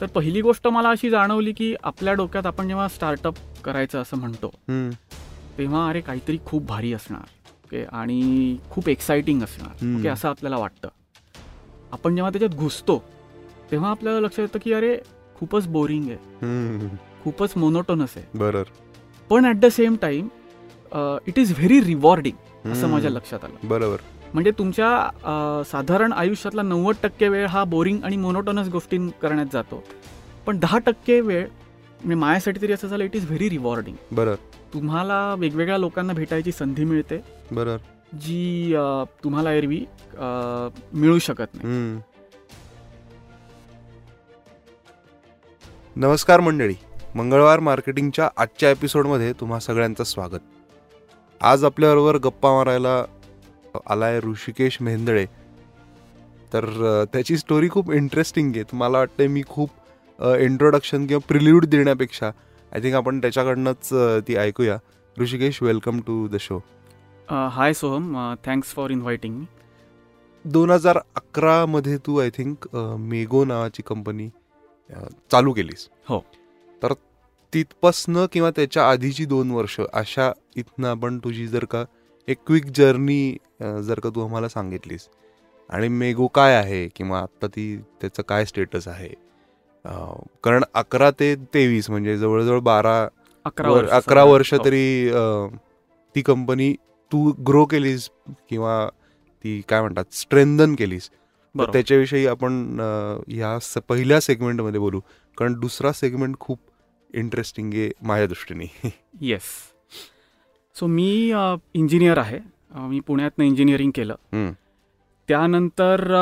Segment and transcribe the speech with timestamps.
[0.00, 4.46] तर पहिली गोष्ट मला अशी जाणवली की आपल्या डोक्यात आपण जेव्हा स्टार्टअप करायचं असं म्हणतो
[4.68, 4.90] हम्म,
[5.58, 7.34] तेव्हा अरे काहीतरी खूप भारी असणार
[7.64, 9.84] ओके आणि खूप एक्साइटिंग असणार.
[9.98, 10.88] ओके असं आपल्याला वाटतं.
[11.92, 13.02] आपण जेव्हा त्याच्यात घुसतो
[13.70, 14.96] तेव्हा आपल्याला लक्षात येतं की अरे
[15.36, 16.88] खूपच बोरिंग आहे.
[17.24, 18.26] खूपच मोनोटोनस आहे.
[18.34, 18.68] बरोबर.
[19.30, 20.28] पण at the same time
[21.26, 23.66] it is very rewarding असं माझ्या लक्षात आलं.
[23.68, 23.96] बरोबर.
[24.36, 29.82] म्हणजे तुमच्या साधारण आयुष्यातला नव्वद टक्के वेळ हा बोरिंग आणि मोनोटोनस गोष्टी करण्यात जातो.
[30.46, 31.46] पण दहा टक्के वेळ
[31.94, 33.96] म्हणजे माझ्यासाठी तरी असं झालं इट इज व्हेरी रिवॉर्डिंग.
[34.12, 34.36] बरोबर
[34.74, 37.16] तुम्हाला वेगवेगळ्या लोकांना भेटायची संधी मिळते.
[37.52, 37.76] बरोबर
[38.16, 39.84] जी अ, तुम्हाला एरवी
[40.18, 40.26] अ,
[40.92, 41.66] मिळू शकत नाही.
[41.66, 41.98] हम्म.
[45.96, 46.74] नमस्कार मंडळी.
[47.14, 50.40] मंगळवार मार्केटिंगच्या आजच्या एपिसोडमध्ये तुम्हा सगळ्यांचं स्वागत.
[51.40, 53.04] आज आपल्याबरोबर गप्पा मारायला
[53.90, 55.24] आलाय ऋषिकेश मेहेंदळे
[56.52, 58.62] तर त्याची स्टोरी खूप इंटरेस्टिंग आहे.
[58.62, 59.70] तर मला वाटतं मी खूप
[60.18, 62.30] इंट्रोडक्शन किंवा प्रिल्यूड देण्यापेक्षा
[62.72, 63.92] आय थिंक आपण त्याच्याकडनंच
[64.28, 64.76] ती ऐकूया.
[65.16, 66.58] Hrishikesh welcome to the show
[67.28, 69.44] hi Soham thanks for inviting me
[70.44, 74.28] दोन हजार अकरामध्ये तू आय थिंक मेगो नावाची कंपनी
[75.32, 75.88] चालू केलीस.
[76.08, 76.20] हो.
[76.82, 76.92] तर
[77.52, 81.84] तिथपासनं किंवा त्याच्या आधीची दोन वर्ष अशा इथनं आपण तुझी जर का
[82.28, 83.20] एक क्विक जर्नी
[83.82, 85.08] जर का तू आम्हाला सांगितलीस
[85.70, 89.08] आणि मेगो काय आहे किंवा आत्ता ती त्याचं काय स्टेटस आहे
[90.44, 92.96] कारण अकरा ते तेवीस म्हणजे जवळजवळ बारा
[93.44, 94.28] अकरा वर- अकरा साधारण.
[94.28, 94.64] वर्ष हो.
[94.64, 95.10] तरी
[96.14, 96.72] ती कंपनी
[97.12, 98.08] तू ग्रो केलीस
[98.50, 98.88] किंवा
[99.44, 101.08] ती काय म्हणतात स्ट्रेंथन केलीस
[101.54, 101.70] तर.
[101.72, 102.78] त्याच्याविषयी आपण
[103.28, 105.00] ह्या स- पहिल्या सेगमेंटमध्ये बोलू
[105.38, 106.58] कारण दुसरा सेगमेंट खूप
[107.14, 108.66] इंटरेस्टिंग आहे माझ्या दृष्टीने
[109.20, 109.42] येस
[110.80, 111.34] सो मी
[111.74, 112.38] इंजिनियर आहे.
[112.70, 114.14] मी पुण्यातनं इंजिनिअरिंग केलं.
[115.28, 116.12] त्यानंतर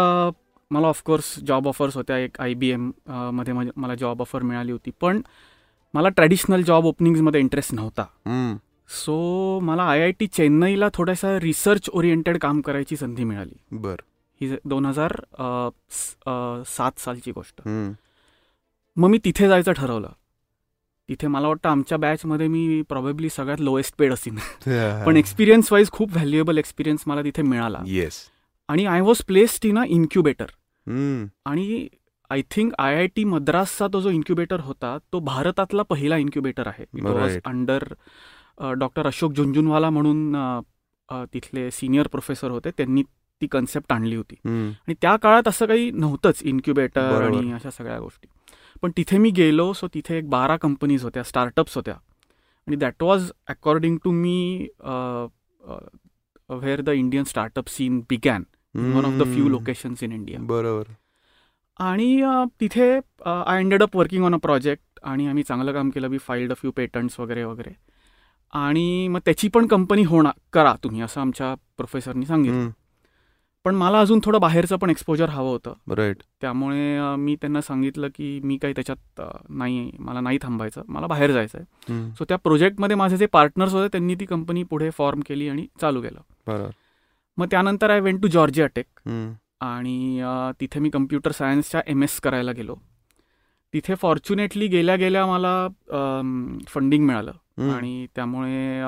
[0.71, 2.19] मला ऑफकोर्स जॉब ऑफर्स होत्या.
[2.19, 4.91] एक आय बी एममध्ये माझ्या- मला जॉब ऑफर मिळाली होती.
[5.01, 5.21] पण
[5.95, 8.03] मला ट्रॅडिशनल जॉब ओपनिंग्समध्ये इंटरेस्ट नव्हता.
[8.89, 13.59] सो मला आय आय टी चेन्नईला थोडासा रिसर्च ओरिएंटेड काम करायची संधी मिळाली.
[13.70, 13.97] बर.
[14.41, 15.11] ही दोन हजार
[16.67, 17.69] सात सालची गोष्ट.
[18.97, 20.09] मग मी तिथे जायचं ठरवलं.
[21.09, 24.37] तिथे मला वाटतं आमच्या बॅचमध्ये मी प्रॉबेबली सगळ्यात लोएस्ट पेड असेल
[25.07, 28.20] पण एक्सपिरियन्स वाईज खूप व्हॅल्युएबल एक्सपिरियन्स मला तिथे मिळाला येस
[28.69, 30.47] आणि I was placed in a incubator.
[31.47, 31.87] आणि
[32.31, 36.85] I think I I T मद्रासचा तो जो इन्क्युबेटर होता तो भारतातला पहिला इन्क्युबेटर आहे
[36.95, 37.37] it was.
[37.45, 37.85] Under
[38.79, 40.35] doctor Ashok Jhunjhunwala म्हणून
[41.33, 43.03] तिथले सिनियर प्रोफेसर होते त्यांनी
[43.43, 44.69] ती कन्सेप्ट आणली होती हम्म.
[44.69, 47.23] आणि त्या काळात असं काही नव्हतंच इन्क्युबेटर.
[47.23, 48.29] आणि अशा सगळ्या गोष्टी
[48.84, 51.95] पण तिथे मी गेलो सो तिथे एक बारा कंपनीज होत्या स्टार्टअप्स होत्या.
[52.67, 54.68] आणि that was according to me
[56.50, 58.42] where the Indian startup scene began
[58.95, 59.48] one of the few.
[59.48, 60.92] Locations in India बरोबर.
[61.78, 62.90] आणि अ, तिथे
[63.27, 66.55] I ended up working on a project आणि आम्ही चांगलं काम केलं we filed a
[66.55, 67.74] few patents वगैरे वगैरे.
[68.52, 72.70] आणि मग त्याची पण कंपनी होणार करा तुम्ही असं आमच्या प्रोफेसरनी सांगितलं.
[73.64, 75.95] पण मला अजून थोडं बाहेरचं पण एक्सपोजर हवं होतं.
[75.95, 80.83] राईट त्यामुळे मी त्यांना सांगितलं की मी काही त्याच्यात नाही मला नाही थांबायचं.
[80.89, 84.91] मला बाहेर जायचं आहे सो त्या प्रोजेक्टमध्ये माझे जे पार्टनर्स होते त्यांनी ती कंपनी पुढे
[84.91, 86.70] फॉर्म केली आणि चालू केलं.
[87.39, 88.86] मग त्यानंतर I went to Georgia Tech.
[89.61, 90.23] आणि
[90.61, 92.75] तिथे मी कम्प्युटर सायन्सच्या एम एस करायला गेलो.
[93.75, 95.69] तिथे फॉर्च्युनेटली गेल्या गेल्या मला
[96.69, 97.33] फंडिंग मिळालं.
[97.70, 98.83] आणि त्यामुळे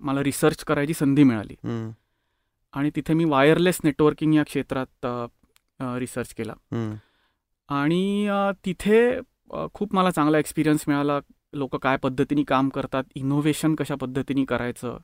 [0.00, 1.54] मला रिसर्च करायची संधी मिळाली.
[2.74, 5.06] आणि तिथे मी वायरलेस नेटवर्किंग या क्षेत्रात
[5.98, 6.52] रिसर्च केला.
[7.68, 8.28] आणि
[8.66, 9.20] तिथे
[9.74, 11.18] खूप मला चांगला एक्सपिरियन्स मिळाला.
[11.52, 14.96] लोक काय पद्धतीने काम करतात इनोव्हेशन कशा पद्धतीने करायचं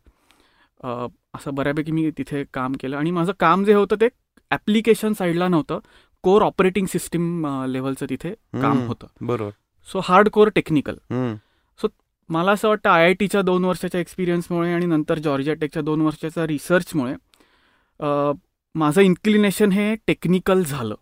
[1.34, 2.96] असं बऱ्यापैकी मी तिथे काम केलं.
[2.96, 4.08] आणि माझं काम जे होतं ते
[4.50, 5.78] ॲप्लिकेशन साईडला नव्हतं.
[6.24, 8.30] कोर ऑपरेटिंग सिस्टीम लेवलचं तिथे
[8.62, 8.86] काम.
[8.86, 9.06] होतं.
[9.20, 9.50] बरोबर.
[9.88, 11.34] सो हार्ड कोर टेक्निकल हम्म.
[12.30, 16.46] मला असं वाटतं आय आय टीच्या दोन वर्षाच्या एक्सपिरियन्समुळे आणि नंतर जॉर्जिया टेकच्या दोन वर्षाच्या
[16.46, 17.14] रिसर्चमुळे
[18.00, 20.94] माझं इन्क्लिनेशन हे टेक्निकल झालं.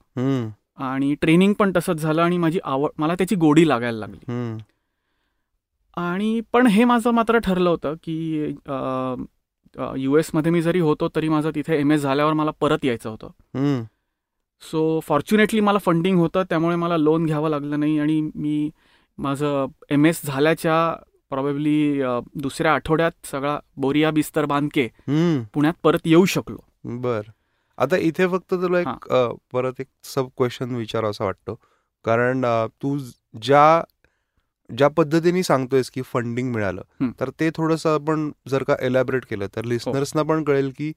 [0.79, 4.61] आणि ट्रेनिंग पण तसंच झालं आणि माझी आवड मला त्याची गोडी लागायला लागली.
[5.97, 8.55] आणि पण हे माझं मात्र ठरलं होतं की
[9.97, 13.85] यू एसमध्ये मी जरी होतो तरी माझं तिथे एम एस झाल्यावर मला परत यायचं होतं.
[14.63, 18.71] सो फॉर्च्युनेटली मला फंडिंग होतं त्यामुळे मला लोन घ्यावं लागलं नाही आणि मी
[19.19, 20.77] माझं एम एस झाल्याच्या
[21.31, 22.03] प्रॉबेबली
[22.35, 24.87] दुसऱ्या आठवड्यात सगळा बोरिया बिस्तर बांधके.
[25.55, 27.23] पुण्यात परत येऊ शकलो बर.
[27.79, 31.55] आता इथे फक्त तुला एक अ, परत एक सब क्वेश्चन विचारावं वाटतो.
[32.05, 32.99] कारण अ, तू
[33.43, 33.85] ज्या
[34.77, 37.11] ज्या पद्धतीने सांगतोयस की फंडिंग मिळालं हं.
[37.21, 40.93] तर ते थोडंसं आपण जर का एलॅबरेट केलं तर लिस्नर्सना पण कळेल की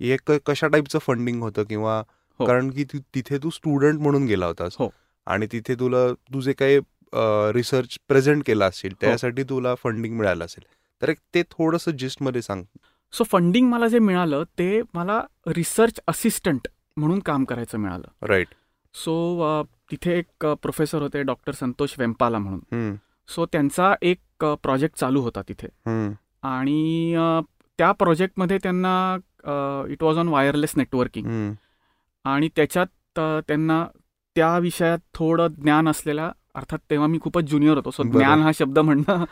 [0.00, 2.02] हे क- कशा टाईपचं फंडिंग होतं किंवा
[2.38, 2.46] हो.
[2.46, 4.76] कारण की तू- तिथे तू स्टुडंट म्हणून गेला होतास.
[4.78, 4.88] हो.
[5.26, 6.78] आणि तिथे तुला तुझे काही
[7.54, 10.64] रिसर्च प्रेझेंट केला असेल त्यासाठी तुला फंडिंग मिळालं असेल.
[11.02, 12.62] तर एक ते थोडंसं जिस्टमध्ये सांग.
[13.12, 18.26] सो फंडिंग मला जे मिळालं ते मला रिसर्च असिस्टंट म्हणून काम करायचं मिळालं.
[18.26, 18.48] राईट
[18.94, 22.94] सो तिथे एक प्रोफेसर होते डॉक्टर संतोष वेंपाला म्हणून.
[23.28, 25.68] सो त्यांचा एक प्रोजेक्ट चालू होता तिथे.
[26.42, 27.14] आणि
[27.78, 29.16] त्या प्रोजेक्टमध्ये त्यांना
[29.90, 31.54] it was on wireless networking.
[32.24, 33.18] आणि त्याच्यात
[33.48, 33.84] त्यांना
[34.36, 37.90] त्या विषयात थोडं ज्ञान असलेला अर्थात तेव्हा मी खूपच ज्युनियर होतो.
[37.90, 38.02] सो.
[38.02, 39.24] ज्ञान हा शब्द म्हणणं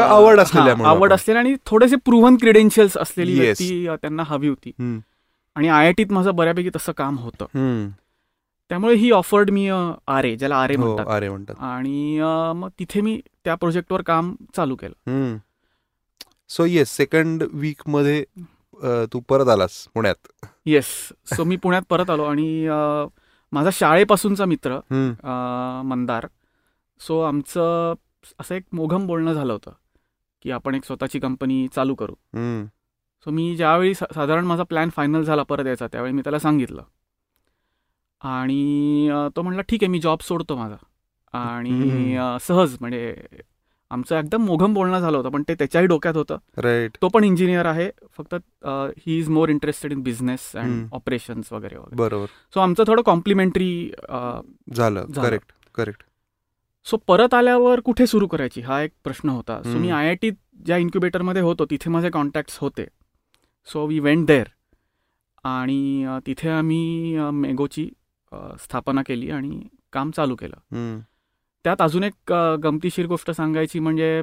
[0.00, 1.12] आवड आवड आपण.
[1.12, 3.38] असलेल्या आणि थोडेसे प्रूव्हन क्रिडेन्शियल्स असलेली.
[3.40, 4.72] व्यक्ती अ, त्यांना हवी होती.
[5.56, 7.46] आणि आय आय टीत माझं बऱ्यापैकी तसं काम होतं.
[8.70, 11.14] त्यामुळे ही ऑफर्ड मी आर ज्याला आर ए हो म्हणतात.
[11.16, 11.54] अरे म्हणतात.
[11.60, 12.20] आणि
[12.56, 15.36] मग तिथे मी त्या प्रोजेक्टवर काम चालू केलं.
[16.48, 18.24] सो येस सेकंड वीकमध्ये
[19.12, 20.46] तू परत आलास पुण्यात.
[20.66, 20.86] येस
[21.34, 22.66] सो मी पुण्यात परत आलो आणि
[23.52, 24.78] माझा शाळेपासूनचा मित्र
[25.84, 26.26] मंदार
[27.06, 27.94] सो आमचं
[28.40, 29.72] असं एक मोघम बोलणं झालं होतं
[30.42, 32.14] की आपण एक स्वतःची कंपनी चालू करू.
[33.24, 36.82] सो मी ज्यावेळी सा- साधारण माझा प्लॅन फायनल झाला परत यायचा त्यावेळी मी त्याला सांगितलं.
[38.20, 40.76] आणि तो म्हणला ठीक आहे मी जॉब सोडतो माझा.
[41.32, 43.26] आणि सहज म्हणजे
[43.90, 46.36] आमचं एकदम मोघम बोलणं झालं होतं पण ते त्याच्याही डोक्यात होतं.
[46.56, 48.34] राईट तो पण इंजिनियर आहे फक्त
[49.06, 50.88] he is more interested in business and.
[50.92, 51.96] Operations वगैरे वगैरे.
[51.96, 52.26] बरोबर.
[52.26, 53.92] सो आमचं थोडं कॉम्प्लिमेंटरी
[54.76, 55.04] झालं.
[55.22, 56.02] करेक्ट करेक्ट
[56.84, 58.60] सो परत आल्यावर कुठे सुरू करायची?
[58.60, 59.62] हा एक प्रश्न होता.
[59.62, 59.90] सो मी.
[59.90, 60.32] आय आय टीत
[60.66, 62.86] ज्या इन्क्युबेटरमध्ये होतो तिथे माझे कॉन्टॅक्ट्स होते.
[63.72, 64.46] सो वी वेंट देअर
[65.44, 67.88] आणि तिथे आम्ही मेगोची
[68.60, 69.62] स्थापना केली आणि
[69.92, 70.56] काम चालू केलं.
[71.64, 72.32] त्यात अजून एक
[72.62, 74.22] गमतीशीर गोष्ट सांगायची म्हणजे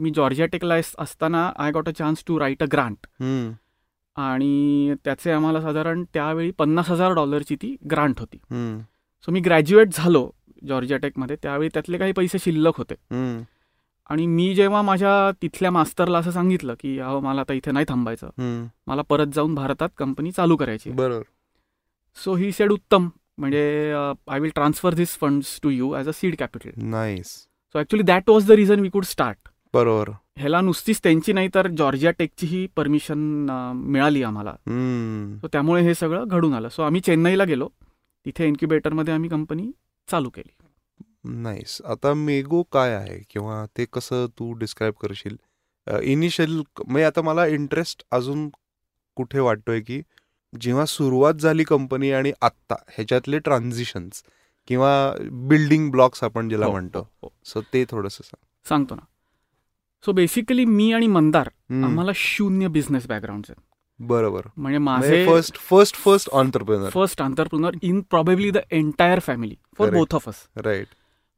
[0.00, 3.06] मी जॉर्जिया टेकला अस- असताना I got a chance to write a grant
[4.16, 8.36] आणि त्याचे आम्हाला साधारण त्यावेळी पन्नास हजार डॉलरची ती ग्रांट होती.
[9.22, 10.30] सो मी ग्रॅज्युएट झालो.
[10.68, 12.94] जॉर्जिया टेकमध्ये त्यावेळी त्यातले काही पैसे शिल्लक होते.
[14.10, 18.66] आणि मी जेव्हा माझ्या तिथल्या मास्तरला असं सांगितलं की अहो मला आता इथे नाही थांबायचं.
[18.86, 21.22] मला परत जाऊन भारतात कंपनी चालू करायची बरोबर.
[22.16, 23.08] सो ही सेड उत्तम.
[23.38, 23.92] म्हणजे
[24.28, 28.30] I will transfer this funds to you as a seed capital nice so actually that
[28.30, 30.10] was the reason we could start बरोबर.
[30.38, 33.18] ह्याला नुसतीच त्यांची नाही तर जॉर्जिया टेकचीही परमिशन
[33.74, 34.52] मिळाली आम्हाला.
[35.40, 36.68] सो त्यामुळे हे सगळं घडून आलं.
[36.68, 37.68] सो आम्ही चेन्नईला गेलो.
[38.26, 39.70] तिथे इन्क्युबेटरमध्ये आम्ही कंपनी
[40.10, 40.54] चालू केली.
[41.24, 41.82] नाईस.
[41.84, 43.22] आता मेगो काय आहे?
[43.30, 45.36] किंवा ते कसं तू डिस्क्राईब करशील?
[46.02, 48.48] इनिशियल म्हणजे आता मला इंटरेस्ट अजून
[49.14, 50.02] कुठे वाटतोय की
[50.60, 54.22] जेव्हा सुरुवात झाली कंपनी आणि आत्ता ह्याच्यातले ट्रान्झिशन्स
[54.66, 56.98] किंवा बिल्डिंग ब्लॉक्स आपण ज्याला हो, म्हणतो.
[56.98, 57.28] हो, हो.
[57.44, 58.68] सो ते थोडंसं सांग.
[58.68, 59.06] सांगतो ना.
[60.04, 63.73] सो बेसिकली मी आणि मंदार आम्हाला शून्य बिझनेस बॅकग्राऊंड आहेत.
[64.00, 64.46] बरोबर.
[64.56, 69.90] म्हणजे माझे first first first entrepreneur first entrepreneur in probably the entire family for.
[69.90, 70.86] Both of us right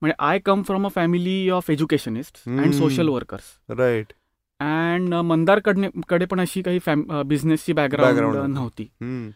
[0.02, 2.72] म्हणजे I come from a family of educationist and Hmm.
[2.72, 4.12] Social workers right
[4.60, 8.52] and मंदारकडने कडे पण अशी काही बिझनेसची Background बॅकग्राऊंड होतं.
[8.52, 8.82] नव्हती.
[8.82, 9.30] हम्म,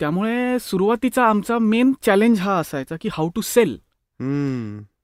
[0.00, 3.76] त्यामुळे सुरुवातीचा आमचा मेन चॅलेंज हा असायचा की हाऊ टू सेल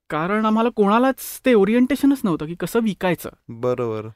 [0.09, 3.29] कारण आम्हाला कोणालाच ते ओरिएंटेशनच नव्हतं की कसं विकायचं.
[3.49, 4.07] बरोबर.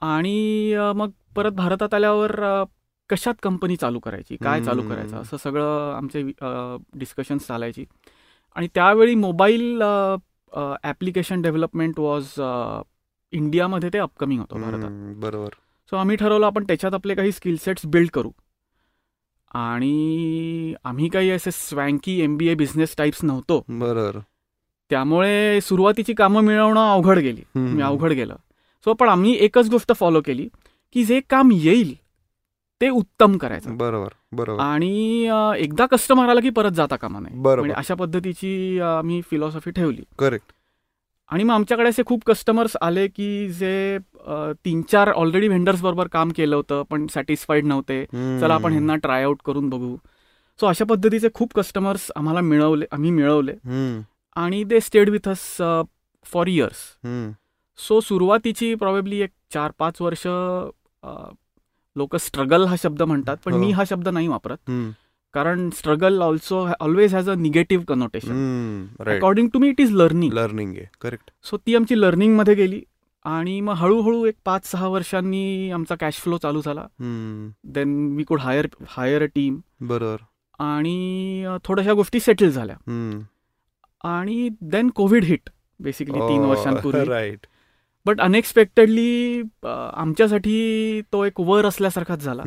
[0.00, 2.64] आणि मग परत भारतात आल्यावर
[3.10, 4.36] कशात कंपनी चालू करायची?
[4.36, 4.82] काय चालू.
[4.88, 5.16] करायचं?
[5.16, 6.22] असं सगळं आमचे
[6.94, 7.84] डिस्कशन्स चालायची.
[8.56, 9.82] आणि त्यावेळी मोबाईल
[10.82, 12.40] ॲप्लिकेशन डेव्हलपमेंट वॉज
[13.32, 15.14] इंडियामध्ये ते अपकमिंग होतं भारतात.
[15.20, 15.48] बरोबर.
[15.92, 18.30] सो आम्ही ठरवलं आपण त्याच्यात आपले काही स्किल सेट्स बिल्ड करू.
[19.50, 23.64] आणि आम्ही काही असे swanky M B A business types नव्हतो.
[23.68, 24.18] बरोबर.
[24.90, 27.80] त्यामुळे सुरुवातीची कामं मिळवणं अवघड गेली.
[27.82, 28.36] अवघड गेलं.
[28.86, 30.48] सो पण आम्ही एकच गोष्ट फॉलो केली
[30.94, 31.94] की जे काम येईल
[32.80, 33.76] ते उत्तम करायचं.
[33.76, 34.62] बरोबर बरोबर.
[34.62, 37.58] आणि एकदा कस्टमर आला की परत जाता कामा नाही बरोबर.
[37.58, 40.02] म्हणजे अशा पद्धतीची आम्ही फिलॉसॉफी ठेवली.
[40.18, 40.52] करेक्ट
[41.30, 43.98] आणि मग आमच्याकडे असे खूप कस्टमर्स आले की जे
[44.64, 48.04] तीन चार ऑलरेडी व्हेंडर्स बरोबर काम केलं होतं पण सॅटिस्फाईड नव्हते.
[48.40, 49.96] चला आपण ह्यांना ट्राय आउट करून बघू.
[50.60, 53.52] सो अशा पद्धतीचे खूप कस्टमर्स आम्हाला मिळवले आम्ही मिळवले.
[54.36, 55.46] आणि they stayed with us
[56.26, 56.76] for years
[57.80, 60.26] so सुरुवातीची प्रॉबेबली एक चार पाच वर्ष
[61.96, 63.58] लोक स्ट्रगल हा शब्द म्हणतात पण हो.
[63.58, 64.70] मी हा शब्द नाही वापरत.
[65.34, 70.74] कारण struggle also always has a negative connotation according to me it is learning learning
[71.00, 72.80] correct so ती आमची लर्निंगमध्ये गेली
[73.24, 76.86] आणि मग हळूहळू एक पाच सहा वर्षांनी आमचा कॅश फ्लो चालू झाला.
[77.74, 80.22] Then we could hire hire a team बरोबर.
[80.58, 82.76] आणि थोड्याशा गोष्टी सेटल झाल्या.
[84.04, 87.04] आणि देन कोविड हिट बेसिकली तीन Oh, वर्षांपूर्वी.
[87.08, 87.46] राईट
[88.06, 92.42] बट अनएक्सपेक्टेडली आमच्यासाठी तो एक वर असल्यासारखाच झाला.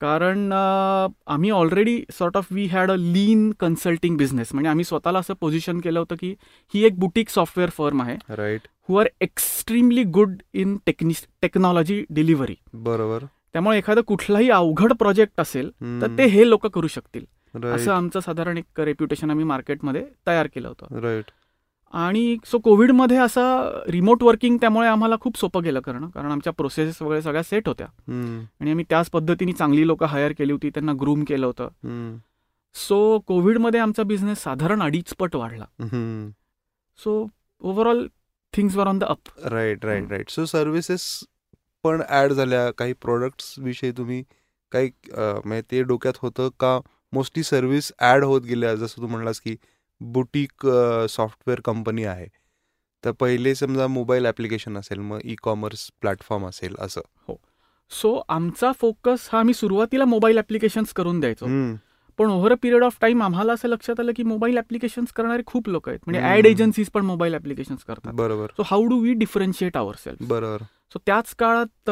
[0.00, 5.34] कारण आम्ही already sort of we had a lean consulting business म्हणजे आम्ही स्वतःला असं
[5.40, 6.34] पोझिशन केलं होतं की
[6.74, 8.16] ही एक बुटीक सॉफ्टवेअर फर्म आहे.
[8.30, 13.24] Right who are extremely good in technis technology delivery बरोबर.
[13.52, 15.70] त्यामुळे एखादं कुठलाही अवघड प्रोजेक्ट असेल
[16.02, 17.24] तर ते हे लोक करू शकतील.
[17.64, 21.00] असं आमचं साधारण एक रेप्युटेशन आम्ही मार्केटमध्ये तयार केलं होतं.
[21.00, 21.30] राईट
[21.94, 26.08] आणि सो कोविडमध्ये असं रिमोट वर्किंग त्यामुळे आम्हाला खूप सोपं गेलं करणं.
[26.10, 27.86] कारण आमच्या प्रोसेस वगैरे सगळ्या सेट होत्या.
[28.60, 32.16] आणि आम्ही त्याच पद्धतीने चांगली लोक हायर केली होती त्यांना ग्रूम केलं होतं.
[32.74, 35.64] सो कोविडमध्ये आमचा बिझनेस साधारण अडीच पट वाढला.
[36.98, 37.26] So
[37.62, 38.06] overall
[38.52, 40.10] things were on the up right right.
[40.10, 41.08] Right so services
[41.84, 42.70] पण ऍड झाल्या.
[42.78, 44.22] काही प्रोडक्ट्स विषयी तुम्ही
[44.72, 46.78] काही म्हणजे ते डोक्यात होतं का?
[47.12, 48.74] मोस्टली सर्व्हिस ऍड होत गेल्या.
[48.74, 49.56] जसं तू म्हणलास की
[50.00, 50.66] बुटीक
[51.10, 52.26] सॉफ्टवेअर कंपनी आहे.
[53.04, 57.00] तर पहिले समजा मोबाईल ॲप्लिकेशन असेल मग ई कॉमर्स प्लॅटफॉर्म असेल असं.
[57.90, 61.46] सो आमचा फोकस हा आम्ही सुरुवातीला मोबाईल ऍप्लिकेशन्स करून द्यायचो.
[62.18, 65.68] पण over a period of time आम्हाला असं लक्षात आलं की मोबाईल ऍप्लिकेशन्स करणारे खूप
[65.68, 65.98] लोक आहेत.
[66.06, 66.20] म्हणजे.
[66.28, 68.12] ऍड एजन्सीज पण मोबाईल ऍप्लिकेशन्स करतात.
[68.12, 68.50] बरोबर.
[68.56, 70.22] So how do we differentiate our self?
[70.28, 70.62] बरोबर.
[70.92, 71.90] सो त्याच काळात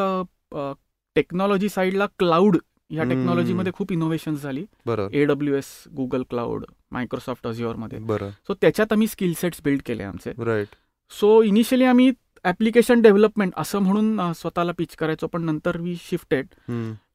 [1.17, 2.57] टेक्नॉलॉजी साईडला क्लाउड
[2.95, 3.05] या.
[3.05, 4.65] टेक्नॉलॉजीमध्ये खूप इनोव्हेशन झाली.
[4.87, 7.99] बरोबर A W S Google cloud मायक्रोसॉफ्टमध्ये.
[8.01, 8.31] बरं.
[8.47, 10.33] सो त्याच्यात आम्ही स्किल सेट्स बिल्ड केले आमचे.
[10.45, 10.75] राईट
[11.13, 12.11] सो इनिशियली आम्ही
[12.45, 16.47] ॲप्लिकेशन डेव्हलपमेंट असं म्हणून स्वतःला पिच करायचो पण नंतर वी शिफ्टेड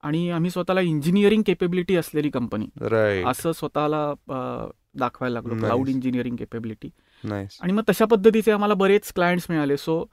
[0.04, 2.68] आणि आम्ही स्वतःला इंजिनिअरिंग केपेबिलिटी असलेली कंपनी
[3.28, 4.14] असं स्वतःला
[5.00, 5.56] दाखवायला लागलो.
[5.60, 6.90] क्लाउड इंजिनिअरिंग केपेबिलिटी
[7.24, 9.78] आणि मग तशा पद्धतीचे आम्हाला बरेच क्लायंट्स मिळाले.
[9.78, 10.06] So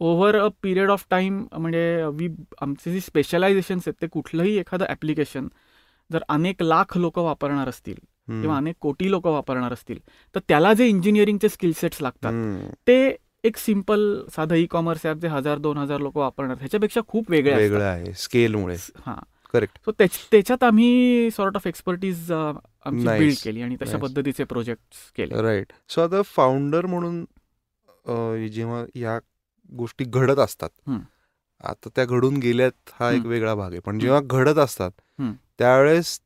[0.00, 1.84] over a period of time म्हणजे
[2.14, 2.28] वी
[2.60, 5.48] आमचे जे स्पेशलायझेशन्स आहेत ते कुठलंही एखादं ॲप्लिकेशन
[6.10, 7.94] जर अनेक लाख लोक वापरणार असतील
[8.30, 9.98] किंवा अनेक कोटी लोक वापरणार असतील
[10.34, 12.96] तर त्याला जे इंजिनिअरिंगचे स्किल सेट्स लागतात ते
[13.44, 14.02] एक सिंपल
[14.36, 18.12] साधं ई कॉमर्स ॲप जे हजार दोन हजार लोक वापरणार ह्याच्यापेक्षा खूप वेगळे वेगळं आहे
[18.16, 19.16] स्केलमुळे हां.
[19.54, 23.06] करेक्ट सो त्याच्यात आम्ही सॉर्ट ऑफ एक्सपर्टीज आमची.
[23.08, 23.98] बिल्ड केली आणि तशा.
[23.98, 25.42] पद्धतीचे प्रोजेक्ट केले.
[25.42, 27.24] राईट सो आता फाउंडर म्हणून
[28.52, 29.18] जेव्हा या
[29.76, 30.68] गोष्टी घडत असतात.
[31.60, 33.26] आता त्या घडून गेल्यात हा एक.
[33.26, 34.90] वेगळा भाग आहे पण जेव्हा घडत असतात.
[35.58, 36.18] त्यावेळेस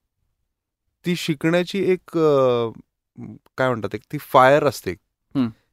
[1.05, 4.95] ती शिकण्याची एक काय म्हणतात एक ती फायर असते.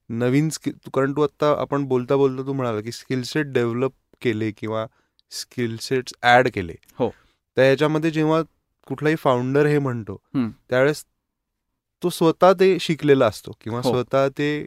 [0.09, 3.91] नवीन स्किल कारण तू आता आपण बोलता बोलता तू म्हणाला की स्किल सेट डेव्हलप
[4.21, 4.85] केले किंवा
[5.31, 7.09] स्किल सेट्स ऍड केले हो.
[7.57, 8.41] तर याच्यामध्ये जेव्हा
[8.87, 10.17] कुठलाही फाउंडर हे म्हणतो.
[10.35, 11.03] त्यावेळेस
[12.03, 13.91] तो स्वतः ते शिकलेला असतो किंवा हो.
[13.91, 14.65] स्वतः ते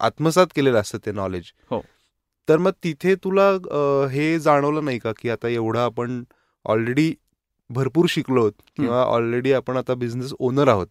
[0.00, 1.80] आत्मसात केलेलं असतं ते नॉलेज हो.
[2.48, 6.22] तर मग तिथे तुला अं, हे जाणवलं नाही का की आता एवढं आपण
[6.64, 7.12] ऑलरेडी
[7.70, 10.86] भरपूर शिकलो आहोत किंवा ऑलरेडी आपण आता बिझनेस ओनर आहोत.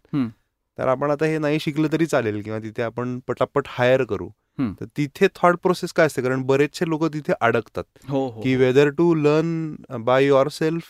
[0.77, 4.29] तर आपण आता हे नाही शिकलं तरी चालेल किंवा तिथे आपण पटापट हायर करू.
[4.59, 6.21] तर तिथे थॉट प्रोसेस काय असते?
[6.21, 7.83] कारण बरेचसे लोक तिथे अडकतात.
[8.09, 8.41] हो हो.
[8.41, 10.83] की whether to learn by yourself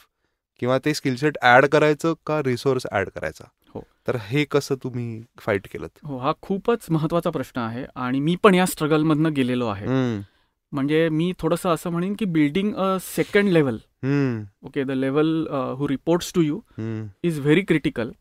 [0.59, 3.45] किंवा ते स्किल सेट ऍड करायचं का रिसोर्स ऍड करायचा?
[3.75, 3.83] हो.
[4.07, 8.55] तर हे कसं तुम्ही फाईट केलं हो हा खूपच महत्त्वाचा प्रश्न आहे आणि मी पण
[8.55, 9.85] या स्ट्रगलमधनं गेलेलो आहे.
[10.73, 13.77] म्हणजे मी थोडंसं असं म्हणेन की building a second level
[14.63, 15.47] okay the level
[15.77, 16.59] who reports to you
[17.23, 18.11] is very critical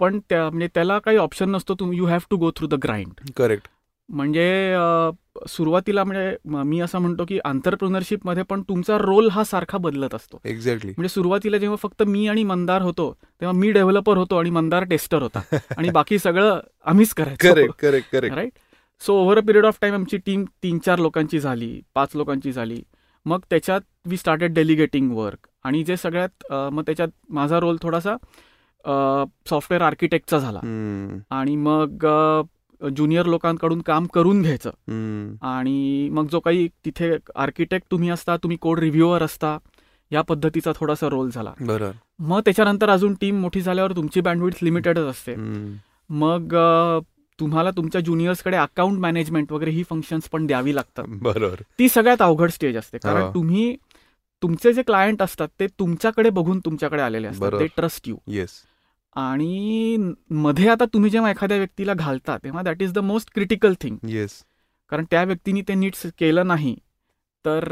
[0.00, 3.30] पण त्या म्हणजे त्याला काही ऑप्शन नसतो तुम्ही you have to go through the grind
[3.36, 3.68] correct
[4.08, 5.10] म्हणजे अ,
[5.48, 10.40] सुरुवातीला म्हणजे म- असं म्हणतो की आंतरप्रिनरशिपमध्ये पण तुमचा रोल हा सारखा बदलत असतो.
[10.44, 14.84] एक्झॅक्टली म्हणजे सुरुवातीला जेव्हा फक्त मी आणि मंदार होतो तेव्हा मी डेव्हलपर होतो आणि मंदार
[14.84, 15.40] टेस्टर होता.
[15.78, 17.52] आणि बाकी सगळं आम्हीच करायचो.
[17.52, 18.52] Correct correct correct right
[19.02, 22.82] so over a period of time आमची टीम तीन चार लोकांची झाली पाच लोकांची झाली.
[23.26, 28.16] मग त्याच्यात वी स्टार्टेड डेलिगेटिंग वर्क आणि जे सगळ्यात मग त्याच्यात माझा रोल थोडासा
[29.48, 30.60] सॉफ्टवेअर आर्किटेक्टचा झाला.
[31.30, 32.06] आणि मग
[32.80, 34.70] ज्युनियर लोकांकडून काम करून घ्यायचं.
[35.46, 39.56] आणि मग जो काही तिथे आर्किटेक्ट तुम्ही असता तुम्ही कोड रिव्ह्युअर असता
[40.10, 41.52] या पद्धतीचा थोडासा रोल झाला.
[41.60, 41.90] बरोबर
[42.20, 45.34] मग त्याच्यानंतर अजून टीम मोठी झाल्यावर तुमची बँडविड्थ लिमिटेडच असते.
[46.10, 46.54] मग
[47.42, 51.04] तुम्हाला तुमच्या ज्युनियर्सकडे अकाउंट मॅनेजमेंट वगैरे ही फंक्शन्स पण द्यावी लागतात.
[51.08, 51.62] बरोबर.
[51.78, 52.98] ती सगळ्यात अवघड स्टेज असते.
[52.98, 53.30] कारण.
[53.34, 53.76] तुम्ही
[54.42, 57.60] तुमचे जे क्लायंट असतात ते तुमच्याकडे बघून तुमच्याकडे आलेले असतात.
[57.60, 58.50] ते ट्रस्ट यू येस
[59.16, 63.96] आणि मध्ये आता तुम्ही जेव्हा एखाद्या व्यक्तीला घालता तेव्हा that is the most critical thing
[64.08, 64.30] yes
[64.90, 66.76] कारण त्या व्यक्तीने ते नीट केलं नाही
[67.44, 67.64] तर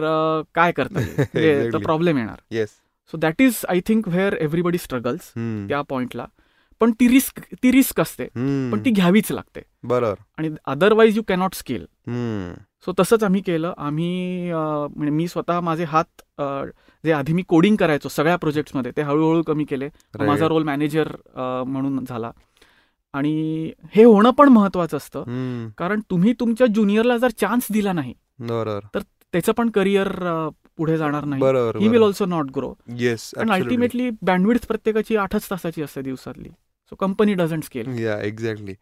[0.54, 1.14] काय करता येईल?
[1.34, 1.78] म्हणजे.
[1.78, 2.40] प्रॉब्लेम येणार.
[2.50, 2.68] Yes
[3.12, 5.32] so that is I think where everybody struggles
[5.68, 6.26] त्या पॉइंटला
[6.80, 8.24] पण ती रिस्क ती रिस्क असते.
[8.72, 9.60] पण ती घ्यावीच लागते.
[9.82, 11.84] बरोबर आणि otherwise you cannot scale.
[12.84, 13.72] So तसंच आम्ही केलं.
[13.76, 16.22] आम्ही म्हणजे मी स्वतः माझे हात
[17.04, 19.88] जे आधी मी कोडिंग करायचो सगळ्या प्रोजेक्ट्समध्ये ते हळूहळू कमी केले.
[20.18, 22.30] माझा रोल मॅनेजर म्हणून झाला.
[23.14, 25.70] आणि हे होणं पण महत्वाचं असतं.
[25.78, 28.14] कारण तुम्ही तुमच्या ज्युनियरला जर चान्स दिला नाही
[28.48, 28.98] बरोबर
[29.32, 30.08] त्याचं पण करिअर
[30.76, 31.42] पुढे जाणार नाही.
[31.80, 36.48] He will also not grow yes ultimately bandwidth प्रत्येकाची आठच तासाची असते दिवसातली.
[36.90, 38.74] So company doesn't scale yeah exactly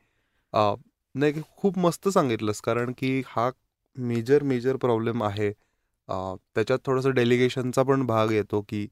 [1.15, 3.51] नाही खूप मस्त सांगितलंस कारण की हा
[3.97, 5.49] मेजर मेजर प्रॉब्लेम आहे.
[6.09, 8.87] अ, त्याच्यात थोडंसं डेलिगेशनचा पण भाग येतो की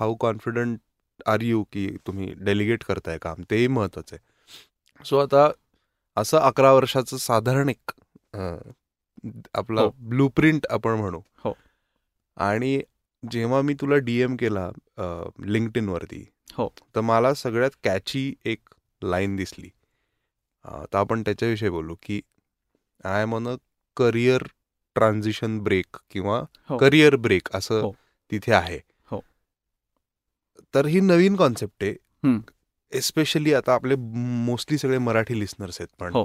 [0.00, 0.78] हाऊ कॉन्फिडंट
[1.26, 3.42] आर यू की तुम्ही डेलिगेट करताय काम?
[3.50, 5.04] तेही महत्वाचं आहे.
[5.04, 5.50] सो आता
[6.16, 7.90] असं अकरा वर्षाचं साधारण एक
[9.54, 9.90] आपला हो.
[9.98, 11.20] ब्लू प्रिंट आपण म्हणू.
[11.38, 11.52] हो.
[12.36, 12.80] आणि
[13.22, 14.70] जेव्हा मी तुला डीएम केला
[15.46, 16.24] लिंक्डइन वरती
[16.56, 16.68] हो.
[16.94, 18.68] तर मला सगळ्यात कॅची एक
[19.02, 19.68] लाईन दिसली
[20.64, 22.20] तर आपण त्याच्याविषयी बोलू की
[23.04, 23.54] I am on a
[23.96, 24.42] career
[24.96, 26.76] transition break किंवा हो.
[26.78, 27.92] करिअर ब्रेक असं हो.
[28.32, 28.78] तिथे आहे
[29.10, 29.20] हो.
[30.74, 32.38] तर ही नवीन कॉन्सेप्ट आहे.
[32.92, 36.24] एस्पेशली आता आपले मोस्टली सगळे मराठी लिस्नर्स आहेत पण हो.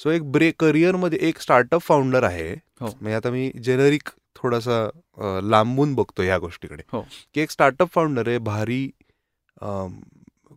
[0.00, 2.86] सो एक ब्रेक करिअरमध्ये एक स्टार्टअप फाउंडर आहे हो.
[2.86, 7.00] म्हणजे आता मी जेनरिक थोडासा लांबून बघतो या गोष्टीकडे हो.
[7.34, 8.88] की एक स्टार्टअप फाउंडर आहे भारी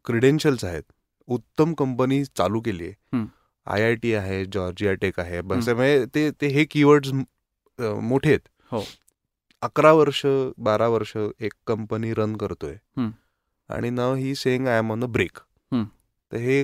[0.06, 0.84] क्रिडेन्शियल्स आहेत
[1.28, 3.26] उत्तम कंपनी चालू केली आहे.
[3.68, 7.12] आय आय टी आहे जॉर्जिया टेक आहे बस म्हणजे ते ते हे कीवर्ड्स
[7.80, 8.84] मोठे आहेत हो.
[9.64, 10.26] अकरा वर्ष
[10.58, 12.76] बारा वर्ष एक कंपनी रन करतोय.
[13.70, 15.38] आणि नाव ही saying I am on a break.
[15.72, 16.60] तर हे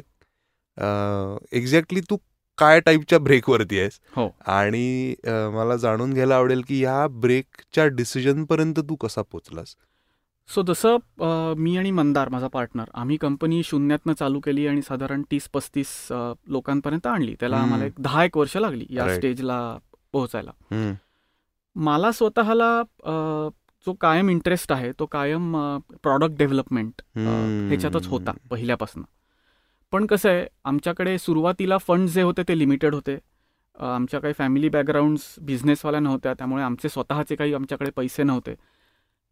[1.58, 2.18] एक्झॅक्टली तू
[2.58, 4.30] काय टाईपच्या ब्रेकवरती आहेस हो.
[4.48, 5.16] आणि
[5.54, 9.76] मला जाणून घ्यायला आवडेल की या ब्रेकच्या डिसिजन पर्यंत तू कसा पोचलास
[10.50, 15.48] सो जसं मी आणि मंदार माझा पार्टनर आम्ही कंपनी शून्यातनं चालू केली आणि साधारण तीस
[15.54, 17.58] पस्तीस लोकांपर्यंत आणली त्याला.
[17.58, 19.14] आम्हाला एक दहा एक वर्ष लागली या.
[19.16, 19.58] स्टेजला
[20.12, 20.52] पोहोचायला.
[21.76, 22.82] मला स्वतःला
[23.88, 25.56] जो कायम इंटरेस्ट आहे तो कायम
[26.04, 27.02] प्रॉडक्ट डेव्हलपमेंट.
[27.18, 29.04] ह्याच्यातच होता पहिल्यापासून
[29.96, 33.18] पण कसं आहे आमच्याकडे सुरुवातीला फंड जे होते ते लिमिटेड होते.
[33.76, 38.54] आमच्या काही फॅमिली बॅकग्राऊंड्स बिझनेसवाल्या नव्हत्या त्यामुळे आमचे स्वतःचे काही आमच्याकडे पैसे नव्हते.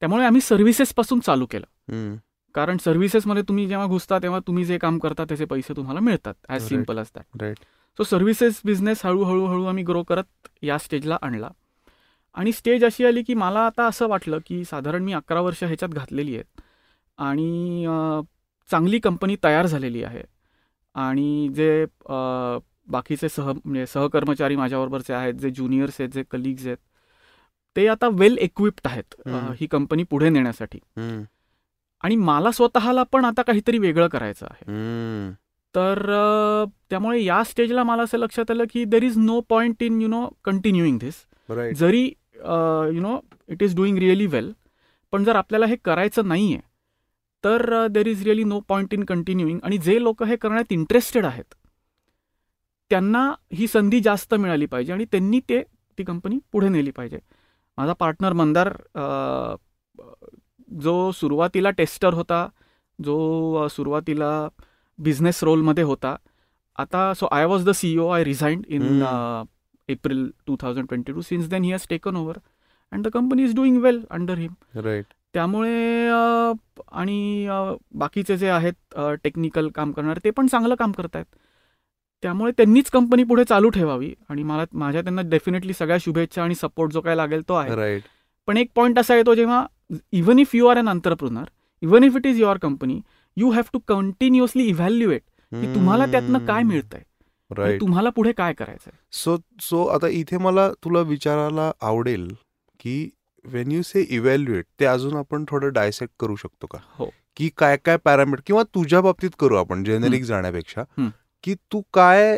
[0.01, 1.65] त्यामुळे आम्ही सर्व्हिसेसपासून चालू केलं.
[2.55, 6.67] कारण सर्व्हिसेसमध्ये तुम्ही जेव्हा घुसता तेव्हा तुम्ही जे काम करता त्याचे पैसे तुम्हाला मिळतात as.
[6.67, 7.60] Simple as that right
[8.00, 11.49] so services business हळूहळू हळू आम्ही ग्रो करत या स्टेजला आणला.
[12.34, 15.91] आणि स्टेज अशी आली की मला आता असं वाटलं की साधारण मी अकरा वर्ष ह्याच्यात
[15.91, 16.62] घातलेली आहेत.
[17.17, 17.86] आणि
[18.69, 20.23] चांगली कंपनी तयार झालेली आहे.
[20.95, 21.86] आणि जे
[22.88, 26.77] बाकीचे सह म्हणजे सहकर्मचारी माझ्याबरोबरचे आहेत जे ज्युनियर्स आहेत जे कलिग्ज आहेत
[27.75, 29.15] ते आता वेल इक्विप्ड आहेत.
[29.60, 30.79] ही कंपनी पुढे नेण्यासाठी.
[32.03, 34.65] आणि मला स्वतःला पण आता काहीतरी वेगळं करायचं आहे.
[35.75, 35.99] तर
[36.89, 40.27] त्यामुळे या स्टेजला मला असं लक्षात आलं की there is no point in you know
[40.43, 41.25] continuing this
[41.73, 42.03] जरी
[42.95, 43.17] you know
[43.49, 44.51] it is doing really well
[45.13, 46.62] पण जर आपल्याला हे करायचं नाही आहे
[47.43, 51.53] तर there is really no point in continuing आणि जे लोक हे करण्यात इंटरेस्टेड आहेत
[52.91, 55.62] त्यांना ही संधी जास्त मिळाली पाहिजे आणि त्यांनी ते
[55.97, 57.17] ती कंपनी पुढे नेली पाहिजे.
[57.77, 58.73] माझा पार्टनर मंदार
[60.84, 62.47] जो सुरुवातीला टेस्टर होता
[62.99, 64.47] जो सुरुवातीला
[64.99, 66.15] बिझनेस रोलमध्ये होता
[66.77, 69.03] आता so I was the CEO I resigned in.
[69.89, 72.38] April two thousand twenty two since then he has taken over
[72.91, 76.10] and the company is doing well under him right त्यामुळे
[76.91, 77.48] आणि
[78.00, 81.26] बाकीचे जे आहेत टेक्निकल काम करणारे ते पण चांगलं काम करत आहेत
[82.24, 84.13] त्यामुळे त्यांनीच कंपनी पुढे चालू ठेवावी.
[84.30, 87.76] आणि मला माझ्या त्यांना डेफिनेटली सगळ्या शुभेच्छा आणि सपोर्ट जो काय लागेल तो आहे.
[87.76, 88.02] राईट
[88.48, 89.65] पण एक पॉईंट असा येतो जेव्हा
[90.12, 91.50] even if you are an entrepreneur
[91.82, 93.00] even if it is your company
[93.38, 97.02] you have to continuously evaluate की तुम्हाला त्यातनं काय मिळतंय?
[97.52, 98.91] राईट तुम्हाला पुढे काय करायचंय?
[99.13, 102.28] सो सो आता इथे मला तुला विचारायला आवडेल
[102.80, 103.10] की
[103.45, 107.77] वेन यू से इव्हॅल्युएट ते अजून आपण थोडं डायसेक्ट करू शकतो का हो की काय
[107.86, 110.23] काय पॅरामीटर किंवा तुझ्या बाबतीत करू आपण जेनेरिक.
[110.23, 110.84] जाण्यापेक्षा.
[111.43, 112.36] की तू काय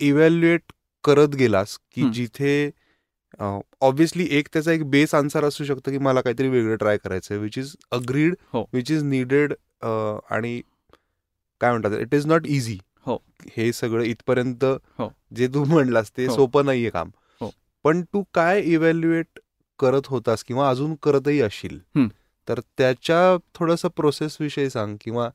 [0.00, 0.72] इव्हॅल्युएट
[1.04, 2.08] करत गेलास की.
[2.12, 2.70] जिथे
[3.40, 7.42] ऑब्व्हियसली एक त्याचा एक बेस आन्सर असू शकतं की मला काहीतरी वेगळं ट्राय करायचं आहे
[7.42, 8.34] which is agreed.
[8.72, 9.52] Which is needed
[9.82, 10.60] आणि
[11.60, 13.16] काय म्हणतात इट इज नॉट इझी हो.
[13.56, 14.64] हे सगळं इथपर्यंत
[14.98, 15.08] हो.
[15.36, 16.34] जे तू म्हणलास ते हो.
[16.34, 17.50] सोपं नाहीये काम हो.
[17.84, 19.38] पण तू काय इव्हॅल्युएट
[19.78, 21.78] करत होतास किंवा अजून करतही असशील.
[22.48, 25.28] तर त्याच्या थोडंसं प्रोसेस विषयी सांग किंवा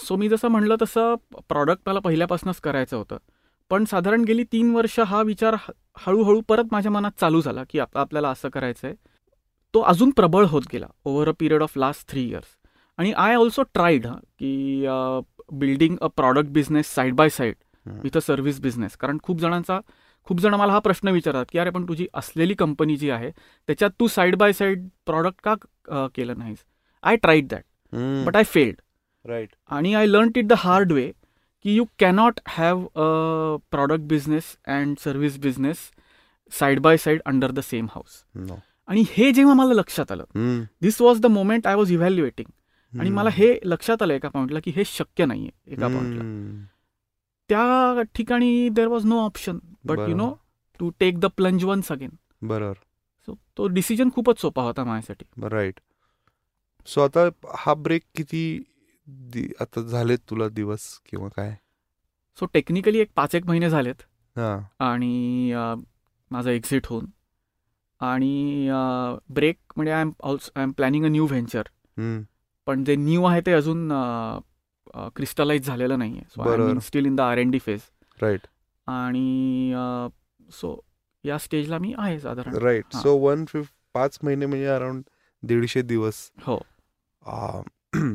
[0.00, 1.14] सो मी जसं म्हणलं तसं
[1.48, 3.16] प्रॉडक्ट मला पहिल्यापासूनच करायचं होतं
[3.70, 5.56] पण साधारण गेली तीन वर्ष हा विचार
[5.96, 8.96] हळूहळू परत माझ्या मनात चालू झाला की आप आपल्याला असं करायचं आहे
[9.74, 12.56] तो अजून प्रबळ होत गेला over a period of last three years
[12.98, 14.06] आणि आय ऑल्सो ट्राईड
[14.38, 14.86] की
[15.52, 17.54] building a product business side by side.
[17.86, 19.80] With a service business कारण खूप जणांचा
[20.24, 23.30] खूप जण मला हा प्रश्न विचारतात की अरे पण तुझी असलेली कंपनी जी आहे
[23.68, 26.58] त्याच्यात तू साईड बाय साईड प्रॉडक्ट का केलं नाहीस?
[27.02, 27.64] I tried that
[28.26, 28.80] but I failed
[29.24, 31.10] right आणि I learn it the hard way
[31.64, 35.76] की you cannot have a product business and service business
[36.52, 38.22] side by side under the same house
[38.88, 40.24] आणि हे जेव्हा मला लक्षात आलं
[40.82, 42.50] this was the moment I was evaluating
[43.00, 43.10] आणि.
[43.10, 46.22] मला हे लक्षात आलं एका पॉईंटला की हे शक्य नाहीये एका पॉईंटला
[47.50, 50.32] त्या ठिकाणी there was no option but you know.
[50.80, 52.10] To take the plunge once again
[52.42, 52.74] बरोबर.
[53.28, 55.24] सो तो डिसिजन खूपच सोपा होता माझ्यासाठी.
[55.48, 55.80] राईट
[56.88, 57.28] सो आता
[57.58, 58.44] हा ब्रेक किती
[59.60, 61.54] आता झालेत तुला दिवस किंवा काय?
[62.38, 64.02] सो टेक्निकली एक पाच एक महिने झालेत.
[64.36, 64.56] हा.
[64.80, 65.52] आणि
[66.30, 67.06] माझं एक्झिट होऊन.
[68.00, 68.68] आणि
[69.30, 71.68] ब्रेक म्हणजे I am also I am planning a new venture
[72.66, 73.88] पण जे न्यू आहे ते अजून
[74.96, 77.80] क्रिस्टलाइज झालेलं नाही आहे still in the R N D phase
[78.22, 78.40] right
[78.86, 79.74] आणि
[80.50, 80.80] सो
[81.24, 82.56] या स्टेजला मी आहे साधारण.
[82.56, 82.84] राईट.
[82.92, 85.02] सो वन फिफ पाच महिने म्हणजे अराउंड
[85.42, 86.30] दीडशे दिवस.
[86.42, 86.62] हो.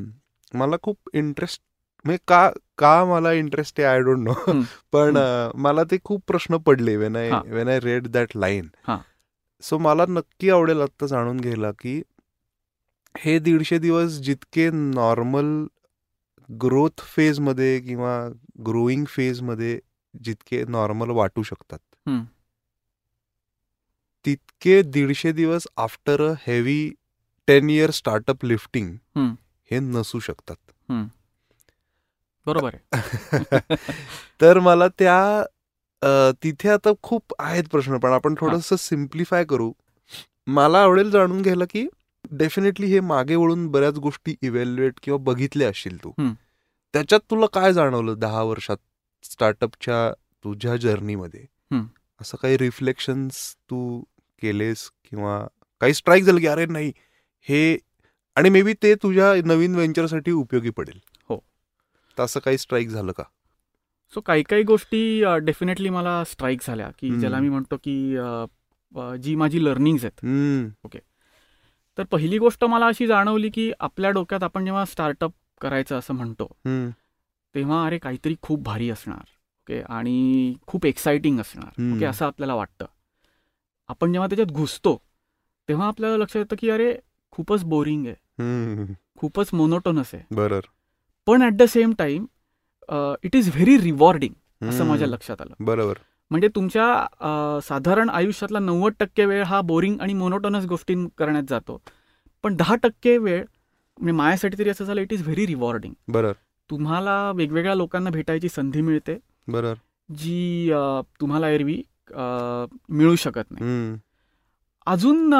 [0.54, 1.62] मला खूप इंटरेस्ट
[2.06, 4.62] म्हणजे का का मला इंटरेस्ट आहे आय डोंट नो.
[4.92, 5.18] पण
[5.56, 7.32] मला ते खूप प्रश्न पडले when I.
[7.46, 8.68] When I read that line.
[9.62, 12.02] So मला नक्की आवडेल आत्ता जाणून घ्यायला की
[13.18, 15.65] हे दीडशे दिवस जितके नॉर्मल
[16.50, 18.30] ग्रोथ फेजमध्ये किंवा
[18.66, 19.80] ग्रोईंग फेजमध्ये
[20.24, 21.80] जितके नॉर्मल वाटू शकतात.
[24.26, 26.92] तितके दीडशे दिवस after a heavy
[27.48, 28.96] ten year startup lifting.
[29.72, 30.56] हे नसू शकतात.
[32.46, 32.76] बरोबर
[34.42, 35.44] तर मला त्या
[36.44, 39.72] तिथे आता खूप आहेत प्रश्न पण आपण थोडंसं सिम्प्लिफाय करू.
[40.48, 41.88] मला आवडेल जाणून घ्यायला की
[42.26, 46.12] डेफिनेटली हे मागे वळून बऱ्याच गोष्टी इव्हॅल्युएट किंवा बघितल्या असशील तू.
[46.94, 48.78] त्याच्यात तुला काय जाणवलं दहा वर्षात
[49.24, 50.12] स्टार्टअपच्या
[50.46, 51.46] तुझ्या जर्नीमध्ये.
[52.22, 54.00] असं काही रिफ्लेक्शन्स तू
[54.42, 55.40] केलेस किंवा
[55.82, 56.92] काही स्ट्राईक झालं की अरे नाही
[57.48, 57.78] हे
[58.38, 61.38] आणि मे बी ते तुझ्या नवीन व्हेंचरसाठी उपयोगी पडेल हो.
[62.18, 63.24] तर असं काही स्ट्राईक झालं का
[64.14, 67.20] सो काही काही गोष्टी डेफिनेटली मला स्ट्राईक झाल्या की.
[67.20, 68.16] ज्याला मी म्हणतो की
[69.24, 70.88] जी माझी लर्निंग्स आहेत हम्म,
[72.00, 75.32] तर पहिली गोष्ट मला अशी जाणवली की आपल्या डोक्यात आपण जेव्हा स्टार्टअप
[75.62, 76.48] करायचं असं म्हणतो
[77.56, 79.82] तेव्हा अरे काहीतरी खूप भारी असणार ओके?
[79.90, 81.94] आणि खूप एक्साइटिंग असणार.
[81.96, 82.06] ओके?
[82.06, 82.86] असं आपल्याला वाटतं.
[83.90, 84.96] आपण जेव्हा त्याच्यात घुसतो
[85.70, 86.94] तेव्हा आपल्याला लक्षात येतं की अरे
[87.32, 88.94] खूपच बोरिंग आहे.
[89.18, 90.24] खूपच मोनोटोनस आहे.
[90.32, 90.68] बरोबर
[91.28, 92.26] पण at the same time
[93.24, 95.54] it is very rewarding असं माझ्या लक्षात आलं.
[95.60, 95.98] बरोबर.
[96.32, 101.82] म्हणजे तुमच्या साधारण आयुष्यातला नव्वद टक्के वेळ हा बोरिंग आणि मोनोटोनस गोष्टी करण्यात जातो.
[102.44, 103.44] पण दहा टक्के वेळ
[103.98, 105.94] म्हणजे माझ्यासाठी तरी असं झालं इट इज व्हेरी रिवॉर्डिंग.
[106.08, 106.34] बरोबर
[106.70, 109.18] तुम्हाला वेगवेगळ्या लोकांना भेटायची संधी मिळते.
[109.48, 109.74] बरोबर
[110.10, 110.72] जी
[111.22, 111.82] तुम्हाला एरवी
[112.89, 113.96] मिळू शकत नाही.
[114.88, 115.34] अजून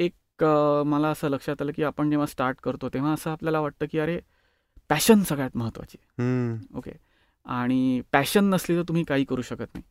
[0.00, 0.44] एक
[0.86, 4.18] मला असं लक्षात आलं की आपण जेव्हा स्टार्ट करतो तेव्हा असं आपल्याला वाटतं की अरे
[4.90, 6.90] पॅशन सगळ्यात महत्त्वाची हम्म, ओके
[7.46, 9.82] आणि पॅशन नसली तर तुम्ही काही करू शकत नाही.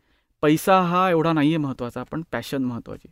[0.44, 3.08] पैसा हा एवढा नाही आहे महत्त्वाचा पण पॅशन महत्त्वाची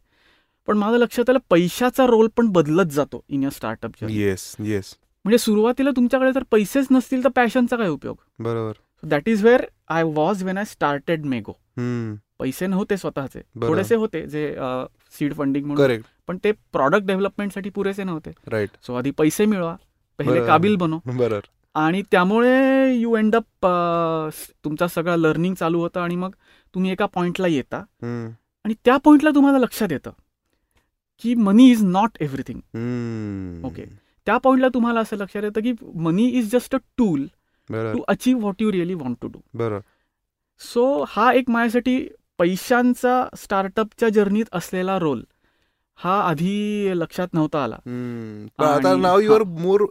[0.68, 5.38] पण माझं लक्षात आलं पैशाचा रोल पण बदलत जातो in a startup yes yes म्हणजे
[5.38, 8.16] सुरुवातीला तुमच्याकडे जर पैसेच नसतील तर पॅशनचा काय उपयोग?
[8.40, 8.74] बरोबर.
[9.04, 11.52] That is where I was when I started Mego
[12.40, 13.42] पैसे नव्हते स्वतःचे.
[13.62, 14.54] थोडेसे होते जे
[15.20, 16.02] सीड फंडिंग म्हणून.
[16.28, 18.32] पण ते प्रॉडक्ट डेव्हलपमेंटसाठी पुरेसे नव्हते.
[18.48, 19.76] राईट सो आधी पैसे मिळवा.
[20.20, 20.46] पहिले.
[20.48, 21.40] काबिल बनो बरोबर.
[21.76, 23.66] आणि त्यामुळे यू एंड अप
[24.66, 26.32] तुमचा सगळा लर्निंग चालू होतं आणि मग
[26.74, 27.84] तुम्ही एका पॉइंटला येता.
[28.66, 30.12] आणि त्या पॉइंटला तुम्हाला लक्षात येतं
[31.22, 32.60] की money is not everything
[33.66, 33.86] okay.
[34.28, 37.26] त्या पॉइंटला तुम्हाला असं लक्षात येतं की money is just a tool
[37.70, 39.80] to achieve what you really want to do बरोबर
[40.62, 41.98] सो हा एक माझ्यासाठी
[42.38, 45.24] पैशांचा स्टार्टअपच्या जर्नीत असलेला रोल
[45.98, 47.76] हा आधी लक्षात नव्हता आला.
[48.66, 49.86] आता now you are more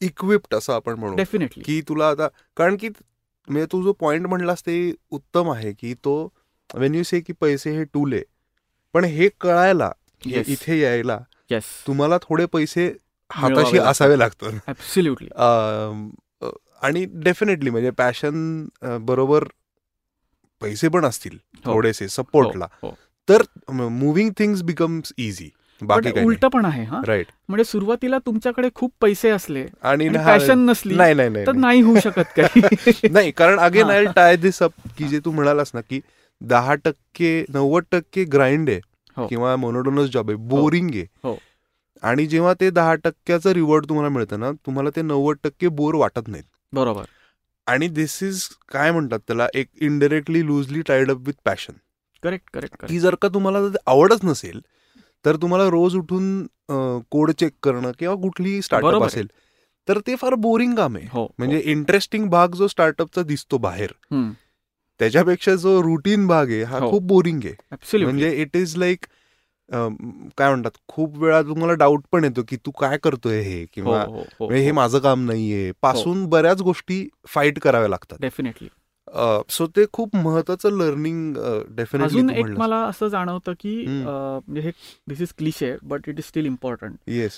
[0.00, 4.62] equipped असं आपण म्हणू डेफिनेटली की तुला आता कारण की म्हणजे तू जो पॉइंट म्हणलास
[4.62, 6.34] ते उत्तम आहे की तो
[6.70, 8.22] वेन यू से की पैसे हे टूल आहे
[8.94, 10.44] पण हे कळायला हे Yes.
[10.48, 11.18] इथे यायला
[11.86, 12.96] तुम्हाला थोडे पैसे
[13.30, 13.78] हाताशी.
[13.78, 14.68] असावे लागतात
[16.82, 18.66] आणि डेफिनेटली म्हणजे पॅशन
[19.02, 19.44] बरोबर
[20.62, 21.72] पैसे पण असतील हो.
[21.72, 22.94] थोडेसे सपोर्टला हो.
[23.28, 25.50] तर मुव्हिंग थिंग्स बिकम्स इझी
[25.82, 27.00] उलट पण आहे हा.
[27.06, 31.52] राईट म्हणजे सुरुवातीला तुमच्याकडे खूप पैसे असले आणि हा- पॅशन नसली नाही नाही नाही तर
[31.54, 31.80] नाही.
[31.82, 32.60] होऊ शकत काही.
[33.12, 33.92] नाही कारण अगेन हा.
[33.92, 36.00] आय टाय दिस अप की जे तू म्हणालास ना की
[36.40, 38.80] दहा टक्के नव्वद टक्के ग्राइंड आहे
[39.16, 39.26] हो.
[39.26, 41.04] किंवा मोनोटोनस जॉब आहे बोरिंग आहे.
[41.24, 41.36] हो.
[42.02, 46.28] आणि जेव्हा ते दहा टक्क्याचं रिवॉर्ड तुम्हाला मिळतं ना तुम्हाला ते नव्वद टक्के बोर वाटत
[46.28, 46.44] नाहीत.
[46.72, 47.04] बरोबर.
[47.66, 51.72] आणि दिस इज काय म्हणतात त्याला एक indirectly loosely tied up with passion
[52.22, 54.60] correct correct की जर का तुम्हाला ते आवडच नसेल
[55.24, 56.46] तर तुम्हाला रोज उठून
[57.10, 59.02] कोड चेक करणं किंवा कुठलीही स्टार्टअप.
[59.02, 59.26] असेल
[59.88, 63.92] तर ते फार बोरिंग काम आहे हो म्हणजे इंटरेस्टिंग भाग जो स्टार्टअपचा दिसतो बाहेर.
[65.00, 66.90] त्याच्यापेक्षा जो रुटीन भाग आहे हा हो.
[66.90, 68.02] खूप बोरिंग आहे.
[68.04, 69.06] म्हणजे इट इज लाईक
[69.70, 74.02] काय म्हणतात खूप वेळा तुम्हाला डाऊट पण येतो की तू काय करतोय हे हो किंवा
[74.04, 78.68] हो हो हे माझं काम नाहीये पासून बऱ्याच गोष्टी फाईट कराव्या लागतात डेफिनेटली
[79.48, 81.36] सो ते खूप महत्वाचं लर्निंग
[81.68, 84.70] डेफिनेटली एक मला असं जाणवतं की म्हणजे हे
[85.08, 87.32] this is cliche but it is still important yes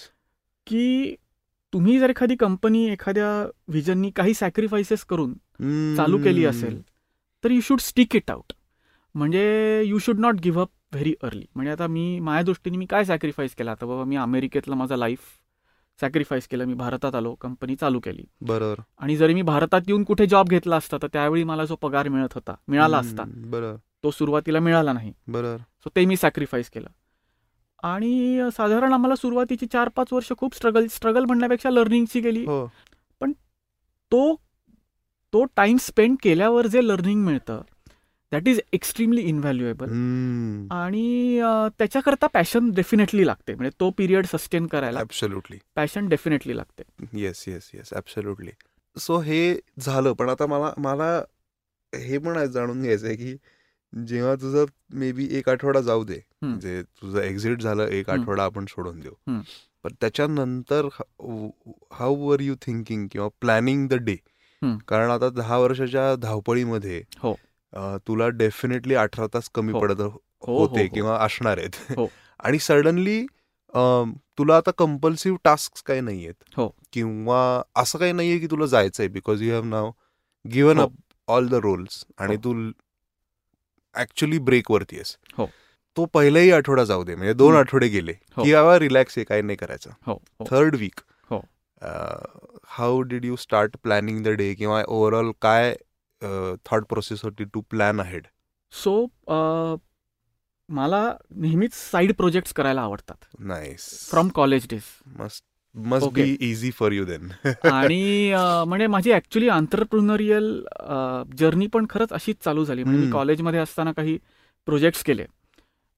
[0.67, 1.15] की
[1.73, 5.33] तुम्ही जर एखादी कंपनी एखाद्या व्हिजननी काही सॅक्रिफायसेस करून
[5.97, 6.83] चालू केली असेल
[7.45, 8.53] तर you should stick it out
[9.15, 13.05] म्हणजे you should not give up very early म्हणजे आता मी माझ्या दृष्टीने मी काय
[13.05, 13.71] सॅक्रिफाईस केला?
[13.71, 15.19] आता बाबा मी अमेरिकेतलं माझं लाईफ
[16.01, 16.65] सॅक्रिफाईस केलं.
[16.65, 18.25] मी भारतात आलो कंपनी चालू केली.
[18.41, 18.83] बरोबर.
[18.99, 22.35] आणि जरी मी भारतात येऊन कुठे जॉब घेतला असता तर त्यावेळी मला जो पगार मिळत
[22.35, 23.77] होता मिळाला असता बरोबर.
[24.03, 25.13] तो सुरुवातीला मिळाला नाही.
[25.29, 25.57] बरोबर.
[25.57, 26.89] सो ते मी सॅक्रिफाईस केलं.
[27.83, 32.45] आणि साधारण आम्हाला सुरुवातीची चार पाच वर्ष खूप स्ट्रगल स्ट्रगल म्हणण्यापेक्षा लर्निंगची गेली.
[32.45, 32.67] हो.
[34.13, 34.35] तो
[35.33, 37.63] तो टाइम स्पेंड केल्यावर जे लर्निंग मिळतं
[38.33, 39.91] दॅट इज एक्स्ट्रीमली इनव्हॅल्युएबल.
[40.73, 41.41] आणि
[41.79, 46.83] त्याच्याकरता पॅशन डेफिनेटली लागते म्हणजे तो पिरियड सस्टेन करायला ॲब्सोल्युटली पॅशन डेफिनेटली लागते
[47.21, 48.51] yes yes yes absolutely
[48.97, 51.13] so हे झालं पण आता मला मला
[51.93, 53.37] हे पण जाणून घ्यायचं आहे की
[53.93, 56.19] जेव्हा तुझं मे बी एक आठवडा जाऊ दे.
[56.43, 58.11] म्हणजे तुझं एक्झिट झालं एक.
[58.11, 59.41] आठवडा आपण सोडून देऊ.
[59.85, 60.87] पण त्याच्यानंतर
[61.93, 64.17] हाऊ वर यू थिंकिंग किंवा प्लॅनिंग द डे.
[64.89, 67.35] कारण आता दहा वर्षाच्या धावपळीमध्ये हो.
[68.07, 69.81] तुला डेफिनेटली अठरा तास कमी हो.
[69.81, 70.09] पडत हो,
[70.47, 70.95] होते हो.
[70.95, 71.77] किंवा असणार आहेत.
[72.41, 73.25] आणि सडनली
[74.39, 76.61] तुला आता कंपल्सिव्ह टास्क काही नाही आहेत.
[76.93, 77.41] किंवा
[77.77, 79.91] असं काही नाहीये की तुला जायचंय because you have now
[80.45, 80.81] given.
[80.81, 80.93] Up
[81.29, 82.55] all the roles आणि तू
[83.95, 85.47] ऍक्च्युली ब्रेक वरती आहेस हो.
[85.97, 87.57] तो पहिलाही आठवडा जाऊ दे म्हणजे दोन.
[87.57, 88.13] आठवडे गेले.
[88.13, 90.17] की बाबा रिलॅक्स आहे काही नाही करायचं
[90.51, 91.01] third week.
[92.69, 95.75] How did you start planning the day किंवा ओव्हरऑल काय
[96.67, 98.27] थॉट प्रोसेस होती टू प्लॅन अहेड
[98.73, 99.05] सो
[100.69, 103.25] मला नेहमीच साईड प्रोजेक्ट्स करायला आवडतात.
[103.39, 104.83] Nice from college days
[105.19, 106.09] must must.
[106.15, 107.29] Be easy for you then
[107.69, 108.33] आणि
[108.67, 110.49] म्हणजे माझी ऍक्च्युली आंतरप्रुनरियल
[111.39, 112.85] जर्नी पण खरंच अशीच चालू झाली.
[112.85, 113.11] म्हणजे मी.
[113.13, 114.19] कॉलेजमध्ये असताना काही
[114.69, 115.27] प्रोजेक्ट्स केले.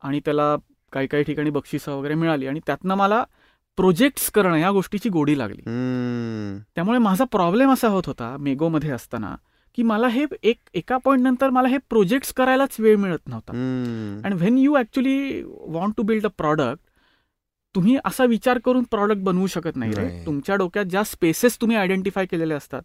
[0.02, 0.54] आणि त्याला
[0.92, 2.46] काही काही ठिकाणी बक्षिसं वगैरे मिळाली.
[2.46, 3.24] आणि त्यातनं मला
[3.78, 5.62] प्रोजेक्ट्स करणं या गोष्टीची गोडी लागली.
[6.74, 9.34] त्यामुळे माझा प्रॉब्लेम असा होत होता मेगोमध्ये असताना.
[9.74, 13.52] की मला हे एक एका पॉईंट नंतर मला हे प्रोजेक्ट्स करायलाच वेळ मिळत नव्हता.
[14.24, 16.82] And when you actually want to build a product
[17.74, 20.08] तुम्ही असा विचार करून प्रॉडक्ट बनवू शकत नाही रे.
[20.26, 22.82] तुमच्या डोक्यात ज्या स्पेसेस तुम्ही आयडेंटिफाय केलेले असतात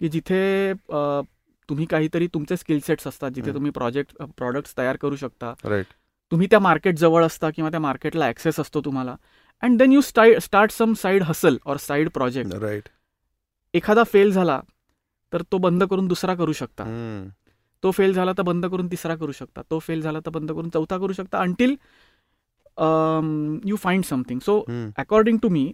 [0.00, 0.72] की जिथे
[1.68, 3.52] तुम्ही काहीतरी तुमचे स्किल सेट्स असतात जिथे.
[3.54, 5.52] तुम्ही प्रोजेक्ट प्रॉडक्ट्स तयार करू शकता.
[6.32, 9.16] तुम्ही त्या मार्केट जवळ असता किंवा त्या मार्केटला ऍक्सेस असतो तुम्हाला.
[9.62, 12.88] And then you start some side hustle or side project right
[13.74, 14.60] एखादा फेल झाला
[15.34, 16.84] तर तो बंद करून दुसरा करू शकता.
[17.82, 19.62] तो फेल झाला तर बंद करून तिसरा करू शकता.
[19.70, 21.76] तो फेल झाला तर बंद करून चौथा करू शकता until
[23.68, 24.64] you find something so
[25.02, 25.64] according to me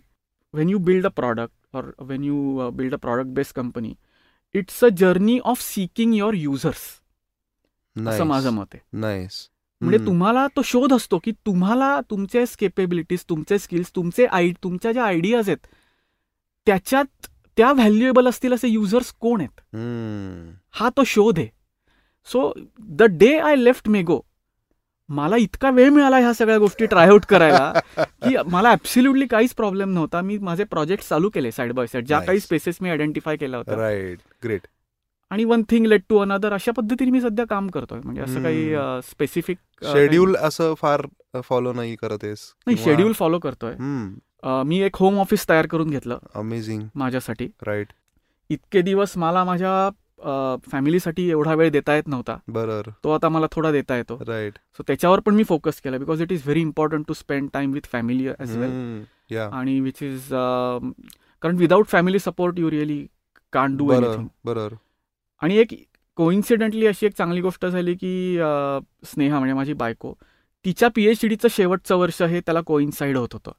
[0.55, 3.93] when you build a product or when you uh, build a product based company
[4.55, 6.83] it's a journey of seeking your users.
[7.97, 8.81] असं माझं मत आहे.
[9.81, 15.05] म्हणजे तुम्हाला तो शोध असतो की तुम्हाला तुमचे केपेबिलिटीज तुमचे स्किल्स तुमचे आय तुमच्या ज्या
[15.05, 15.67] आयडियाज आहेत
[16.67, 17.27] त्याच्यात
[17.61, 19.61] त्या व्हॅल्युएबल असतील असे युजर्स कोण आहेत?
[20.75, 21.49] हा तो शोध आहे.
[22.29, 24.21] So the day I left Mego
[25.09, 30.21] मला इतका वेळ मिळाला ह्या सगळ्या गोष्टी ट्रायआउट करायला की मला ऍब्सोल्युटली काहीच प्रॉब्लेम नव्हता.
[30.21, 32.21] मी माझे प्रोजेक्ट चालू केले साईड बाय साईड ज्या.
[32.21, 33.77] काही स्पेसेस मी आयडेंटिफाय केल्या होत्या.
[33.77, 34.67] राईट ग्रेट
[35.31, 38.01] आणि one thing led to another अशा पद्धतीने मी सध्या काम करतोय.
[38.05, 38.75] म्हणजे असं काही.
[39.11, 41.07] स्पेसिफिक शेड्यूल असं फार
[41.45, 43.75] फॉलो नाही करत आहेस नाही शेड्यूल फॉलो करतोय.
[44.45, 46.19] मी एक होम ऑफिस तयार करून घेतलं.
[46.35, 47.49] अमेझिंग माझ्यासाठी.
[47.67, 47.93] राईट
[48.51, 49.91] इतके दिवस मला माझ्या
[50.71, 52.37] फॅमिलीसाठी एवढा वेळ देता येत नव्हता.
[52.49, 54.19] बरोबर तो आता मला थोडा देता येतो.
[54.27, 57.73] राईट सो त्याच्यावर पण मी फोकस केला because it is very important to spend time
[57.73, 60.29] with family as well yeah आणि विच इज
[61.43, 63.07] कारण without family support you really
[63.53, 64.75] can't do बरोबर
[65.43, 65.75] आणि एक
[66.17, 68.37] कोइन्सिडेंटली अशी एक चांगली गोष्ट झाली की
[69.05, 70.13] स्नेहा म्हणजे माझी बायको
[70.65, 73.53] तिच्या पीएच डीचं शेवटचं वर्ष हे त्याला कोइन्साईड होत होतं.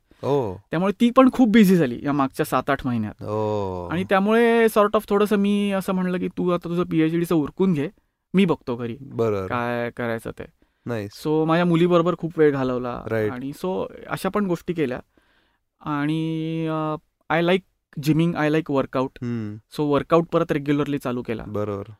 [0.72, 3.24] त्यामुळे ती पण खूप बिझी झाली या मागच्या सात आठ महिन्यात.
[3.24, 7.36] ओ आणि त्यामुळे सॉर्ट ऑफ थोडंसं मी असं म्हणलं की तू आता तुझं पीएच डीचं
[7.36, 7.90] उरकून घे.
[8.34, 8.98] मी बघतो घरी.
[9.02, 11.08] बरोबर काय करायचं ते.
[11.14, 13.02] सो माझ्या मुलीबरोबर खूप वेळ घालवला.
[13.32, 15.00] आणि सो अशा पण गोष्टी केल्या.
[15.82, 16.68] आणि
[17.30, 17.64] I like
[18.04, 19.20] gymming I like workout
[19.76, 21.44] so workout परत रेग्युलरली चालू केला.
[21.48, 21.92] बरोबर.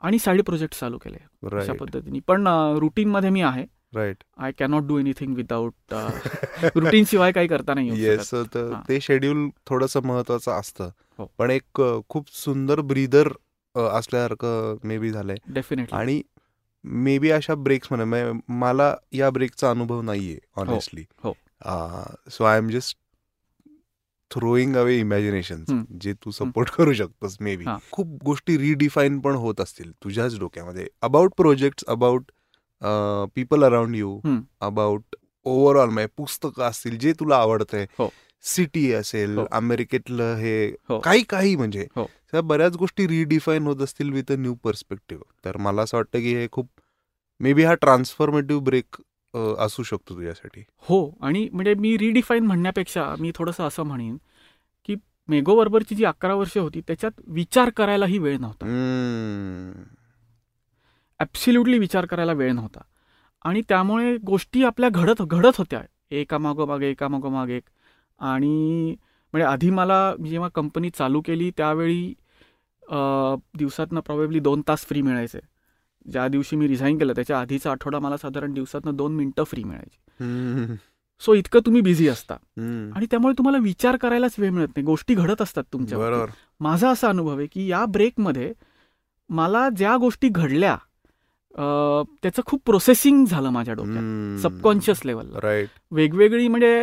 [0.00, 1.18] आणि साईड प्रोजेक्ट चालू केले.
[1.56, 2.18] अशा पद्धतीने.
[2.26, 2.46] पण
[2.78, 3.66] रुटीन मध्ये मी आहे.
[3.92, 5.94] Right I cannot do anything without
[6.76, 8.30] routine शिवाय काही करता नाही येस.
[8.34, 8.72] तर.
[8.88, 11.30] ते शेड्यूल थोडंसं महत्वाचं असतं हो.
[11.38, 13.28] पण एक खूप सुंदर ब्रीदर
[13.74, 16.20] असल्यासारखं मे बी झालंय डेफिनेटली आणि
[16.84, 21.32] मे बी अशा ब्रेक्स म्हणजे मला या ब्रेकचा अनुभव नाहीये ऑनेस्टली हो.
[22.30, 22.96] So I am just
[24.30, 25.62] throwing away imagination.
[26.00, 27.64] जे तू सपोर्ट करू शकतोस मे बी.
[27.92, 32.30] खूप गोष्टी रिडिफाईन पण होत असतील तुझ्याच डोक्यामध्ये about project about
[33.34, 34.18] people around you.
[34.60, 38.08] About overall म्हणजे पुस्तकं असतील जे तुला आवडतंय हो.
[38.44, 39.44] सिटी असेल हो.
[39.52, 40.98] अमेरिकेतलं हे हो.
[41.00, 42.04] काही काही म्हणजे हो.
[42.32, 46.34] त्या बऱ्याच गोष्टी रिडिफाईन होत असतील विथ अ न्यू पर्स्पेक्टिव्ह तर मला असं वाटतं की
[46.34, 46.68] हे खूप
[47.40, 48.96] मे बी हा ट्रान्सफॉर्मेटिव्ह ब्रेक
[49.58, 54.16] असू शकतो तुझ्यासाठी हो आणि म्हणजे मी रिडिफाईन म्हणण्यापेक्षा मी थोडंसं असं म्हणेन
[54.88, 54.94] की
[55.28, 58.66] मेगो बरोबरची जी अकरा वर्ष होती त्याच्यात विचार करायलाही वेळ नव्हता.
[61.20, 62.80] ॲब्सिल्युटली विचार करायला वेळ नव्हता.
[63.44, 65.82] आणि त्यामुळे गोष्टी आपल्या घडत घडत होत्या.
[66.10, 67.08] एका मागोमागे एका
[68.20, 68.94] आणि
[69.34, 72.14] म्हणजे आधी मला जेव्हा कंपनी चालू केली त्यावेळी
[73.58, 75.38] दिवसातनं प्रॉबेबली दोन तास फ्री मिळायचे.
[76.06, 80.76] ज्या दिवशी मी रिझाईन केलं त्याच्या आधीचा आठवडा मला साधारण दिवसातनं दोन मिनटं फ्री मिळायची.
[81.22, 82.34] सो इतकं तुम्ही बिझी असता.
[82.94, 84.84] आणि त्यामुळे तुम्हाला विचार करायलाच वेळ मिळत नाही.
[84.84, 86.30] गोष्टी घडत असतात तुमच्या बरोबर.
[86.60, 88.52] माझा असा अनुभव आहे की या ब्रेकमध्ये
[89.30, 90.76] मला ज्या गोष्टी घडल्या
[91.54, 94.38] त्याचं खूप प्रोसेसिंग झालं माझ्या डोक्यात.
[94.42, 96.74] सबकॉन्शियस लेवलला राईट वेगवेगळी म्हणजे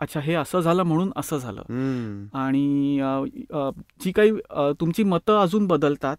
[0.00, 1.62] अच्छा हे असं झालं म्हणून असं झालं.
[2.34, 3.00] आणि
[4.00, 4.32] जी काही
[4.80, 6.16] तुमची मतं अजून बदलतात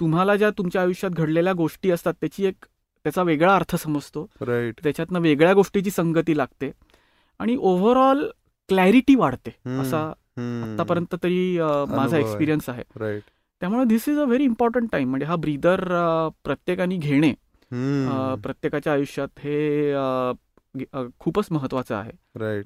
[0.00, 2.64] तुम्हाला ज्या तुमच्या आयुष्यात घडलेल्या गोष्टी असतात त्याची एक
[3.04, 4.26] त्याचा वेगळा अर्थ समजतो.
[4.40, 6.70] राईट त्याच्यातनं वेगळ्या गोष्टीची संगती लागते.
[7.40, 8.24] आणि ओव्हरऑल
[8.68, 9.50] क्लॅरिटी वाढते
[9.80, 10.00] असा
[10.38, 12.16] आतापर्यंत तरी माझा.
[12.18, 12.82] एक्सपिरियन्स आहे.
[12.96, 13.22] राईट
[13.62, 15.84] त्यामुळे this is a very important time म्हणजे हा ब्रीदर
[16.44, 17.32] प्रत्येकाने घेणे
[18.42, 19.92] प्रत्येकाच्या आयुष्यात हे
[21.20, 22.10] खूपच महत्वाचं आहे.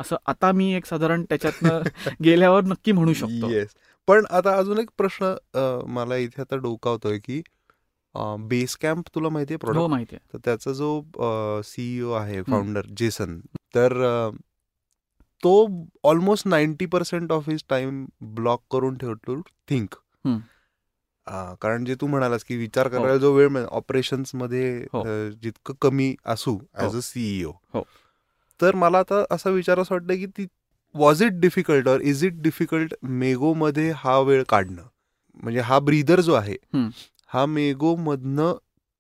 [0.01, 1.83] असं आता मी एक साधारण त्याच्यातनं
[2.25, 3.51] गेल्यावर नक्की म्हणू शकतो.
[3.51, 3.75] येस
[4.09, 5.35] पण आता अजून एक प्रश्न
[5.87, 7.41] मला इथे आता डोकावतोय की
[8.39, 11.03] बेस कॅम्प तुला माहितीये हो प्रोडक्ट माहिती आहे तर त्याचा जो
[11.65, 13.39] सीईओ आहे फाउंडर जेसन
[13.75, 13.93] तर
[15.43, 15.53] तो
[16.05, 19.95] almost ninety percent of his time block करून ठेवतो थिंक.
[21.61, 22.93] कारण जे तू म्हणालास की विचार हो.
[22.93, 25.03] करायला जो वेळ ऑपरेशन्समध्ये हो.
[25.43, 26.97] जितकं कमी असू ऍज.
[26.97, 27.83] अ सीईओ हो.
[28.61, 30.47] तर मला आता असा विचार असं वाटतं की ती
[30.95, 34.83] was it difficult or is it difficult Mego मध्ये हा वेळ काढणं
[35.43, 36.57] म्हणजे हा ब्रीदर जो आहे.
[37.29, 38.53] हा मेगो मधनं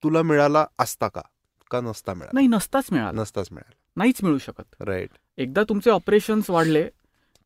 [0.02, 1.22] तुला मिळाला असता का
[1.70, 6.50] का नसता मिळाला नाही नसताच मिळाला नसताच मिळाला नाहीच मिळू शकत राईट एकदा तुमचे ऑपरेशन्स
[6.50, 6.82] वाढले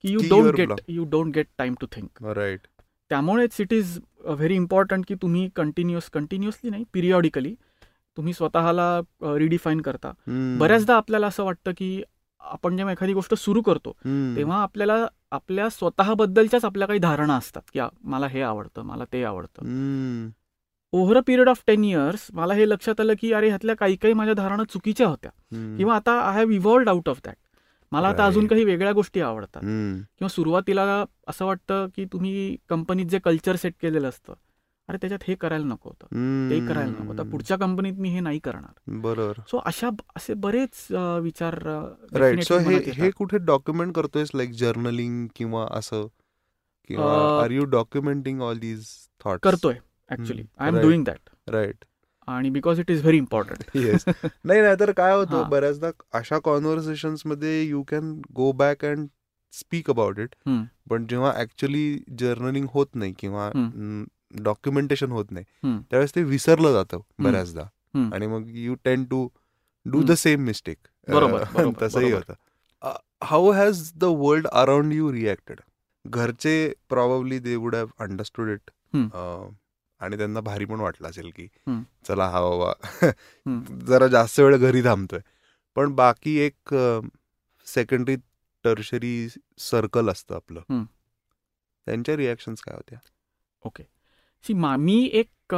[0.05, 0.73] की you don't get.
[0.89, 2.67] You don't get time to think right
[3.11, 7.55] त्यामुळेच इट इज व्हेरी इम्पॉर्टंट की तुम्ही कंटिन्युअस कंटिन्युअसली नाही पिरियॉडिकली
[8.17, 9.01] तुम्ही स्वतःला
[9.39, 10.13] रिडिफाईन करता.
[10.59, 12.03] बऱ्याचदा आपल्याला असं वाटतं की
[12.41, 13.93] आपण जेव्हा एखादी गोष्ट सुरू करतो
[14.37, 19.65] तेव्हा आपल्याला आपल्या स्वतःबद्दलच्याच आपल्या काही धारणा असतात की मला हे आवडतं मला ते आवडतं.
[20.93, 24.15] Over a period of ten years मला हे लक्षात आलं की अरे ह्यातल्या काही काही
[24.15, 25.31] माझ्या धारणा चुकीच्या होत्या.
[25.77, 27.37] किंवा आता I have evolved out of that
[27.95, 28.47] मला आता अजून.
[28.47, 29.61] काही वेगळ्या गोष्टी आवडतात.
[29.61, 34.35] किंवा सुरुवातीला असं वाटतं की तुम्ही कंपनीत जे कल्चर सेट केलेलं असतं
[34.89, 36.07] अरे त्याच्यात हे करायला नको होतं
[36.51, 37.31] ते करायला नको होतं.
[37.31, 38.91] पुढच्या कंपनीत मी हे नाही करणार.
[39.01, 39.41] बरोबर.
[39.51, 40.87] सो अशा असे बरेच
[41.23, 41.55] विचार
[42.13, 43.11] राईट सो हे हे.
[43.11, 44.31] कुठे डॉक्युमेंट करतोयस?
[44.35, 46.07] लाईक जर्नलिंग किंवा असं?
[46.91, 48.87] Are you documenting all these
[49.25, 49.75] thought करतोय
[50.11, 50.79] actually I am.
[50.79, 51.85] Doing that right
[52.29, 55.49] आणि because it is very important yes नाही नाही तर काय होतं.
[55.51, 59.07] बऱ्याचदा अशा कॉन्व्हर्सेशनमध्ये you can go back and
[59.53, 60.35] speak about it.
[60.91, 63.51] पण जेव्हा ऍक्च्युली जर्नलिंग होत नाही किंवा
[64.43, 65.45] डॉक्युमेंटेशन होत नाही.
[65.91, 67.63] त्यावेळेस ते विसरलं जातं बऱ्याचदा.
[68.13, 69.29] आणि मग you tend to
[69.87, 70.13] do the.
[70.13, 71.43] Same mistake बरोबर,
[71.83, 72.13] तसंही.
[72.13, 72.35] होतं
[73.23, 75.61] how has the world around you reacted
[76.05, 78.71] घरचे probably they would have understood it.
[80.05, 81.47] आणि त्यांना भारी पण वाटलं असेल की.
[82.09, 82.73] चला हा बाबा.
[83.87, 85.21] जरा जास्त वेळ घरी थांबतोय.
[85.75, 86.75] पण बाकी एक
[87.67, 88.17] सेकंडरी
[88.65, 90.85] टर्शरी सर्कल असतं आपलं.
[91.87, 92.99] त्यांच्या रिॲक्शन्स काय होत्या?
[93.65, 93.83] ओके.
[94.45, 94.77] सी मा
[95.13, 95.55] एक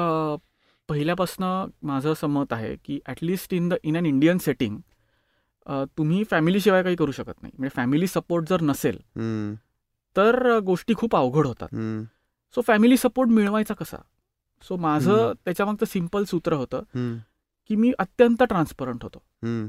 [0.89, 4.79] पहिल्यापासनं माझं असं मत आहे की at least in the in an Indian setting
[5.99, 7.53] तुम्ही फॅमिलीशिवाय काही करू शकत नाही.
[7.59, 8.99] म्हणजे फॅमिली सपोर्ट जर नसेल
[10.17, 11.69] तर गोष्टी खूप अवघड होतात.
[12.55, 13.97] सो फॅमिली सपोर्ट मिळवायचा कसा?
[14.63, 15.33] सो माझं.
[15.45, 16.83] त्याच्यामागचं सिंपल सूत्र होतं
[17.71, 19.19] की मी अत्यंत ट्रान्सपरंट होतो.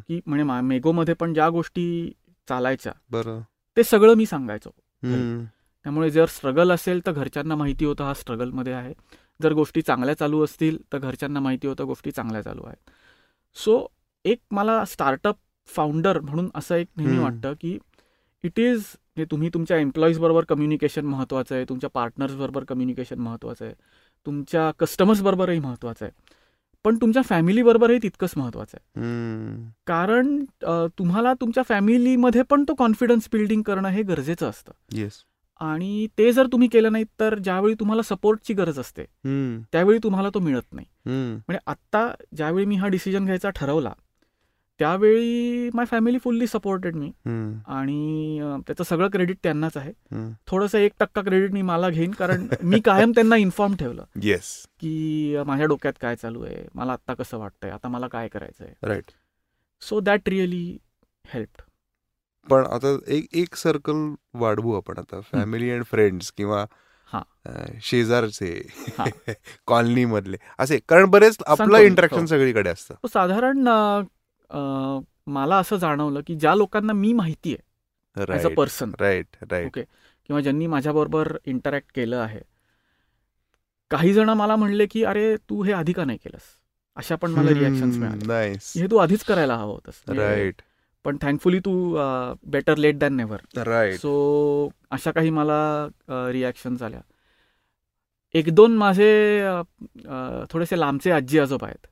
[0.07, 2.11] की म्हणजे मेगोमध्ये पण ज्या गोष्टी
[2.47, 3.39] चालायच्या बरं.
[3.77, 4.69] ते सगळं मी सांगायचो.
[5.03, 8.93] त्यामुळे जर स्ट्रगल असेल तर घरच्यांना माहिती होतं हा स्ट्रगलमध्ये आहे.
[9.41, 12.89] जर गोष्टी चांगल्या चालू असतील तर घरच्यांना माहिती होतं गोष्टी चांगल्या चालू आहेत.
[13.55, 13.85] सो
[14.25, 15.35] एक मला स्टार्टअप
[15.69, 17.17] फाउंडर म्हणून असं एक नेहमी.
[17.17, 17.77] वाटतं की
[18.43, 18.85] इट इज
[19.21, 23.73] तुम्ही तुमच्या एम्प्लॉईज बरोबर कम्युनिकेशन महत्त्वाचं आहे तुमच्या पार्टनर्स बरोबर कम्युनिकेशन महत्त्वाचं आहे.
[24.25, 26.35] तुमच्या कस्टमर्स बरोबरही महत्त्वाचं आहे
[26.85, 29.05] पण तुमच्या फॅमिली बरोबरही तितकंच महत्वाचं आहे.
[29.87, 30.43] कारण
[30.99, 35.23] तुम्हाला तुमच्या फॅमिलीमध्ये पण तो कॉन्फिडन्स बिल्डिंग करणं हे गरजेचं असतं येस
[35.61, 39.03] आणि ते जर तुम्ही केलं नाही तर ज्यावेळी तुम्हाला सपोर्टची गरज असते.
[39.71, 40.85] त्यावेळी तुम्हाला तो मिळत नाही.
[41.05, 42.07] म्हणजे आत्ता
[42.37, 43.93] ज्यावेळी मी हा डिसिजन घ्यायचा ठरवला
[44.79, 47.11] त्यावेळी माय फॅमिली फुल्ली सपोर्टेड मी.
[47.67, 49.91] आणि त्याचं सगळं क्रेडिट त्यांनाच आहे.
[50.47, 54.03] थोडंसं एक टक्का क्रेडिट मी मला घेईन कारण मी कायम त्यांना इन्फॉर्म ठेवलं.
[54.23, 58.63] येस की माझ्या डोक्यात काय चालू आहे मला आत्ता कसं वाटतंय आता मला काय करायचं
[58.65, 59.11] आहे right
[59.81, 60.77] so that really
[61.25, 61.61] help
[62.47, 65.19] पण आता एक एक सर्कल वाढवू आपण आता.
[65.21, 66.65] फॅमिली अँड फ्रेंड्स किंवा
[67.13, 67.21] हा.
[67.81, 68.51] शेजारचे
[68.99, 69.05] हा.
[69.67, 70.37] कॉलनी मधले.
[70.59, 72.25] असे कारण बरेच आपलं इंटरॅक्शन हो.
[72.25, 72.93] सगळीकडे असतं.
[73.03, 73.67] तो साधारण
[74.49, 79.81] मला असं जाणवलं की ज्या लोकांना मी माहिती आहे as a person right right okay
[79.81, 82.39] किंवा ज्यांनी माझ्याबरोबर इंटरॅक्ट केलं आहे.
[83.91, 86.41] काही जण मला म्हणले की अरे तू हे आधी का नाही केलंस?
[86.97, 88.25] अशा पण मला रिॲक्शन्स मिळाले.
[88.27, 90.61] नाईस हे तू आधीच करायला हवं होतंस म्हणजे राईट
[91.05, 91.73] पण थँकफुली तू
[92.51, 95.87] better late than never right so अशा काही मला
[96.31, 97.01] रिॲक्शन्स आल्या.
[98.35, 99.41] एक दोन माझे
[100.51, 101.87] थोडेसे लांबचे आजी आजोबा आहेत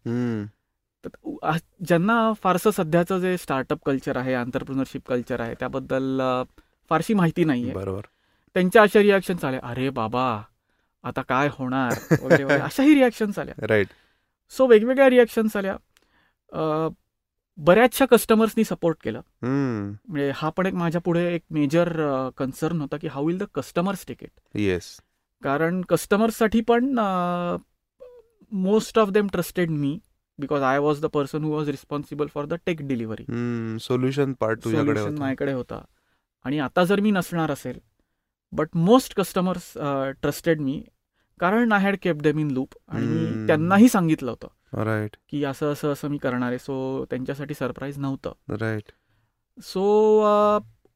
[1.05, 6.21] तर ज्यांना फारसं सध्याचं जे स्टार्टअप कल्चर आहे आंतरप्रिनरशिप कल्चर आहे त्याबद्दल
[6.91, 8.01] फारशी माहिती नाही आहे बरोबर.
[8.55, 9.59] त्यांच्या अशा रिॲक्शन्स आल्या.
[9.63, 10.41] अरे बाबा
[11.03, 11.93] आता काय होणार?
[12.61, 13.65] अशाही रिॲक्शन्स आल्या.
[13.67, 13.87] राईट
[14.53, 15.75] सो वेगवेगळ्या रिॲक्शन्स आल्या.
[17.57, 19.21] बऱ्याचशा कस्टमर्सनी सपोर्ट केलं.
[19.41, 21.93] म्हणजे हा पण एक माझ्या पुढे एक मेजर
[22.37, 24.95] कन्सर्न होता की how will the customers take it yes
[25.43, 26.95] कारण कस्टमर्ससाठी पण
[28.51, 29.97] most of them trusted me
[30.39, 33.25] because I was the person who was responsible for the tech delivery
[33.79, 35.81] solution part तुझ्याकडे सोल्युशन माझ्याकडे होता.
[36.45, 37.79] आणि आता जर मी नसणार असेल
[38.53, 39.71] बट मोस्ट कस्टमर्स
[40.21, 40.83] ट्रस्टेड मी
[41.39, 43.45] कारण I had kept them in loop आणि.
[43.47, 46.59] त्यांनाही सांगितलं होतं राईट की असं असं असं मी करणार आहे.
[46.59, 48.33] सो त्यांच्यासाठी सरप्राईज नव्हतं.
[48.59, 48.91] राईट
[49.57, 49.83] सो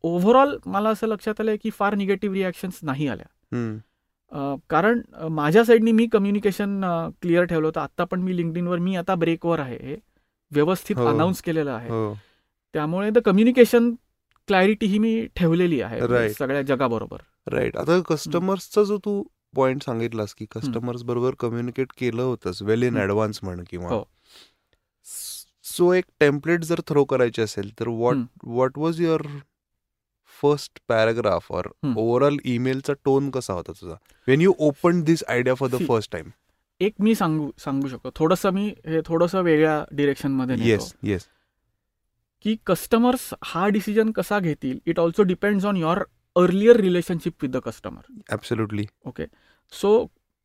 [0.04, 3.26] ओव्हरऑल मला असं लक्षात आलं की फार निगेटिव्ह रिॲक्शन्स नाही आल्या.
[3.58, 3.78] अ,
[4.70, 5.02] कारण
[5.32, 6.82] माझ्या साईडनी मी कम्युनिकेशन
[7.22, 7.80] क्लिअर ठेवलं होतं.
[7.80, 9.78] आत्ता पण मी लिंक्डइनवर मी आता ब्रेकवर आहे.
[9.78, 9.96] हे
[10.52, 11.06] व्यवस्थित हो.
[11.08, 11.90] अनाऊन्स केलेलं आहे.
[11.90, 12.14] हो.
[12.74, 13.92] त्यामुळे द कम्युनिकेशन
[14.48, 16.00] क्लॅरिटी ही मी ठेवलेली आहे.
[16.02, 16.38] Right.
[16.38, 17.18] सगळ्या जगाबरोबर.
[17.54, 19.22] राईट आता कस्टमर्सचा जो तू
[19.56, 22.98] पॉइंट सांगितलास की कस्टमर्स बरोबर कम्युनिकेट केलं होतंस वेल इन.
[22.98, 23.90] ऍडव्हान्स म्हण किंवा.
[23.90, 24.04] हो.
[25.66, 29.22] सो एक टेम्पलेट जर थ्रो करायची असेल तर what what was your
[30.42, 31.68] first paragraph और.
[31.88, 33.96] ओव्हरऑल ईमेलचा टोन कसा होता तुझा?
[34.28, 36.30] When you open this idea for the first time
[36.82, 38.12] एक मी सांगू सांगू शकतो.
[38.16, 40.68] थोडंसं मी हे थोडंसं वेगळ्या डिरेक्शनमध्ये नेतो.
[40.68, 41.28] येस येस
[42.46, 46.04] की कस्टमर्स हा डिसिजन कसा घेतील it also depends on your
[46.36, 49.26] earlier relationship with the customer absolutely okay
[49.74, 49.92] so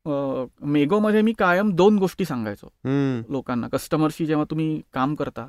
[0.05, 2.67] मेगोमध्ये मी कायम दोन गोष्टी सांगायचो.
[3.33, 3.67] लोकांना.
[3.67, 5.47] कस्टमरशी जेव्हा तुम्ही काम करता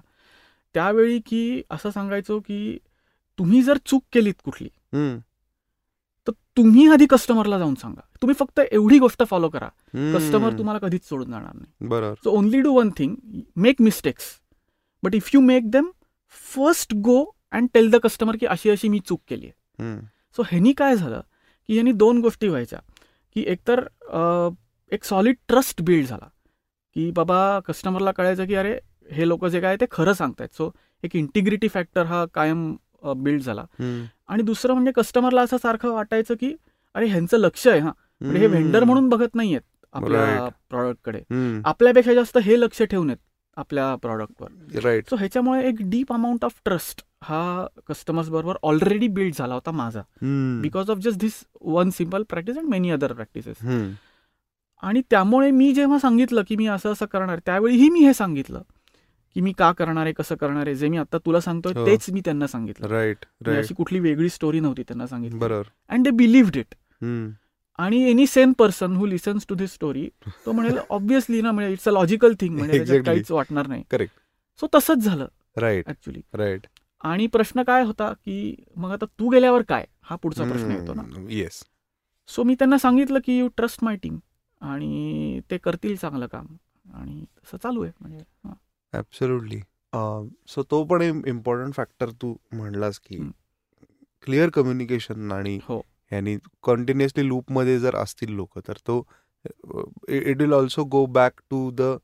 [0.74, 2.78] त्यावेळी की असं सांगायचो की
[3.38, 4.68] तुम्ही जर चूक केलीत कुठली
[6.26, 8.00] तर तुम्ही आधी कस्टमरला जाऊन सांगा.
[8.22, 9.68] तुम्ही फक्त एवढी गोष्ट फॉलो करा.
[9.94, 11.88] कस्टमर तुम्हाला कधीच सोडून जाणार नाही.
[11.88, 12.14] बरोबर.
[12.24, 13.14] So only do one thing
[13.56, 14.24] make mistakes
[15.02, 15.90] but if you make them
[16.46, 17.22] first go
[17.52, 19.98] and tell the customer की अशी अशी मी चूक केली आहे.
[20.36, 21.20] सो ह्यानी काय झालं
[21.68, 22.80] की ह्यानी दोन गोष्टी व्हायच्या.
[23.36, 23.86] की एकतर
[24.92, 26.28] एक सॉलिड ट्रस्ट बिल्ड झाला.
[26.96, 28.78] की बाबा कस्टमरला कळायचं की अरे
[29.12, 30.48] हे लोक जे काय ते खरं सांगतायत.
[30.52, 30.72] सो
[31.04, 32.74] एक इंटिग्रिटी फॅक्टर हा कायम
[33.04, 33.64] बिल्ड झाला.
[34.28, 36.54] आणि दुसरं म्हणजे कस्टमरला असं सारखं वाटायचं की
[36.94, 37.90] अरे ह्यांचं लक्ष आहे हा
[38.20, 38.84] म्हणजे हे व्हेंडर.
[38.84, 39.60] म्हणून बघत नाहीयेत
[39.94, 40.48] आपल्या.
[40.70, 41.20] प्रॉडक्टकडे.
[41.64, 43.18] आपल्यापेक्षा जास्त हे लक्ष ठेवून आहेत
[43.56, 49.34] आपल्या प्रॉडक्टवर राईट सो ह्याच्यामुळे एक डीप अमाऊंट ऑफ ट्रस्ट हा कस्टमर्स बरोबर ऑलरेडी बिल्ड
[49.38, 50.00] झाला होता माझा.
[50.62, 53.56] Because of just this one simple practice and many other practices.
[54.82, 58.62] आणि त्यामुळे मी जेव्हा सांगितलं की मी असं असं करणार त्यावेळीही मी हे सांगितलं
[59.36, 61.86] की मी का करणार आहे कसं करणार आहे जे मी आता तुला सांगतोय हो.
[61.86, 62.86] तेच मी त्यांना सांगितलं.
[62.88, 65.38] राईट म्हणजे अशी कुठली वेगळी स्टोरी नव्हती त्यांना सांगितलं.
[65.38, 65.68] बरोबर.
[65.88, 66.74] And they believed it.
[67.78, 70.08] आणि any same person who listens to this story
[70.46, 73.00] तो म्हणेल ऑब्विसली ना म्हणजे इट्स अ लॉजिकल थिंग म्हणजे.
[73.02, 73.82] काहीच वाटणार नाही.
[73.94, 74.18] Correct.
[74.60, 75.26] सो तसंच झालं
[75.56, 76.66] राईट ऍक्च्युली राईट
[77.04, 79.84] आणि प्रश्न काय होता की मग आता तू गेल्यावर काय?
[80.02, 81.02] हा पुढचा प्रश्न येतो ना.
[81.30, 81.62] येस
[82.28, 84.18] सो मी त्यांना सांगितलं की यू ट्रस्ट माय टीम
[84.60, 86.46] आणि ते करतील चांगलं काम.
[86.94, 88.24] आणि तसं चालू आहे म्हणजे
[88.98, 89.60] ऍब्सोल्युटली
[90.48, 93.18] सो तो पण इम्पॉर्टंट फॅक्टर तू म्हणलास की.
[94.26, 95.58] क्लिअर कम्युनिकेशन आणि
[96.12, 99.02] यांनी कंटिन्युअसली लूपमध्ये जर असतील लोक तर तो
[100.08, 101.96] it will also go back to the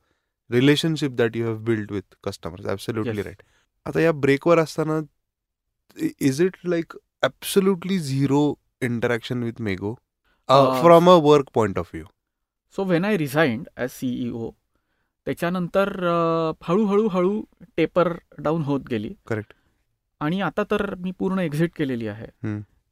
[0.51, 3.23] relationship that you have build with customers absolutely.
[3.23, 3.43] Right
[3.87, 5.01] आता या ब्रेकवर असताना
[6.21, 8.43] is it like absolutely zero
[8.83, 9.95] interaction with Mego
[10.49, 12.07] from a work point of view
[12.75, 14.51] so when I resigned as CEO
[15.27, 15.89] त्याच्यानंतर
[16.69, 17.41] हळूहळू हळू
[17.77, 19.13] taper down होत गेली.
[19.27, 19.53] Correct
[20.21, 22.27] आणि आता तर मी पूर्ण एक्झिट केलेली आहे.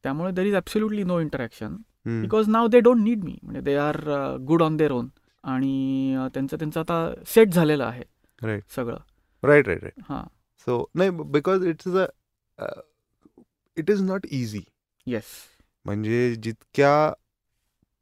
[0.05, 1.77] त्यामुळे there is absolutely no interaction
[2.07, 3.97] because now they don't need me म्हणजे they are
[4.49, 5.09] good on their own
[5.45, 8.03] आणि त्यांचं त्यांचं आता सेट झालेलं आहे.
[8.39, 8.63] Right.
[8.75, 8.97] सगळं.
[9.43, 10.23] राईट राईट राईट हां.
[10.67, 12.67] सो नाही because it's a
[13.77, 14.63] it is not easy
[15.07, 15.25] yes
[15.87, 17.13] म्हणजे जितक्या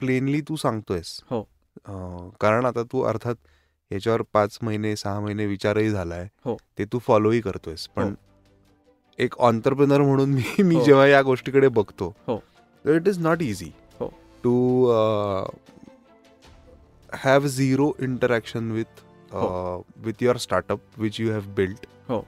[0.01, 1.43] प्लेनली तू सांगतोयस हो.
[2.41, 3.35] कारण आता तू अर्थात
[3.91, 6.57] याच्यावर पाच महिने सहा महिने विचारही झालाय हो.
[6.79, 8.15] ते तू फॉलोही करतोयस पण हो.
[9.19, 10.85] एक ऑन्टरप्रिनर म्हणून मी मी हो.
[10.85, 12.39] जेव्हा या गोष्टीकडे बघतो हो.
[12.85, 13.71] It is not easy.
[14.45, 14.53] To
[17.13, 19.01] have zero interaction with
[20.05, 22.23] with your startup which you have built हो.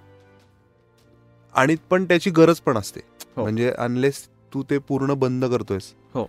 [1.55, 3.01] आणि पण त्याची गरज पण असते
[3.37, 3.43] हो.
[3.43, 6.25] म्हणजे अनलेस तू ते पूर्ण बंद करतोयस हो.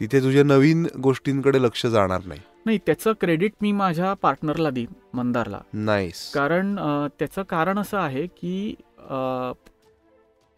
[0.00, 5.58] तिथे तुझ्या नवीन गोष्टींकडे लक्ष जाणार नाही नाही त्याचं क्रेडिट मी माझ्या पार्टनरला देईन मंदारला.
[5.74, 6.74] नाईस कारण
[7.18, 8.74] त्याचं कारण असं आहे की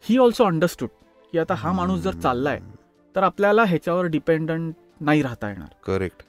[0.05, 0.89] ही ऑल्सो अंडरस्टूड
[1.33, 2.61] की आता हा माणूस जर चाललाय
[3.17, 5.69] तर आपल्याला ह्याच्यावर डिपेंडंट नाही राहता येणार.
[5.87, 6.23] करेक्ट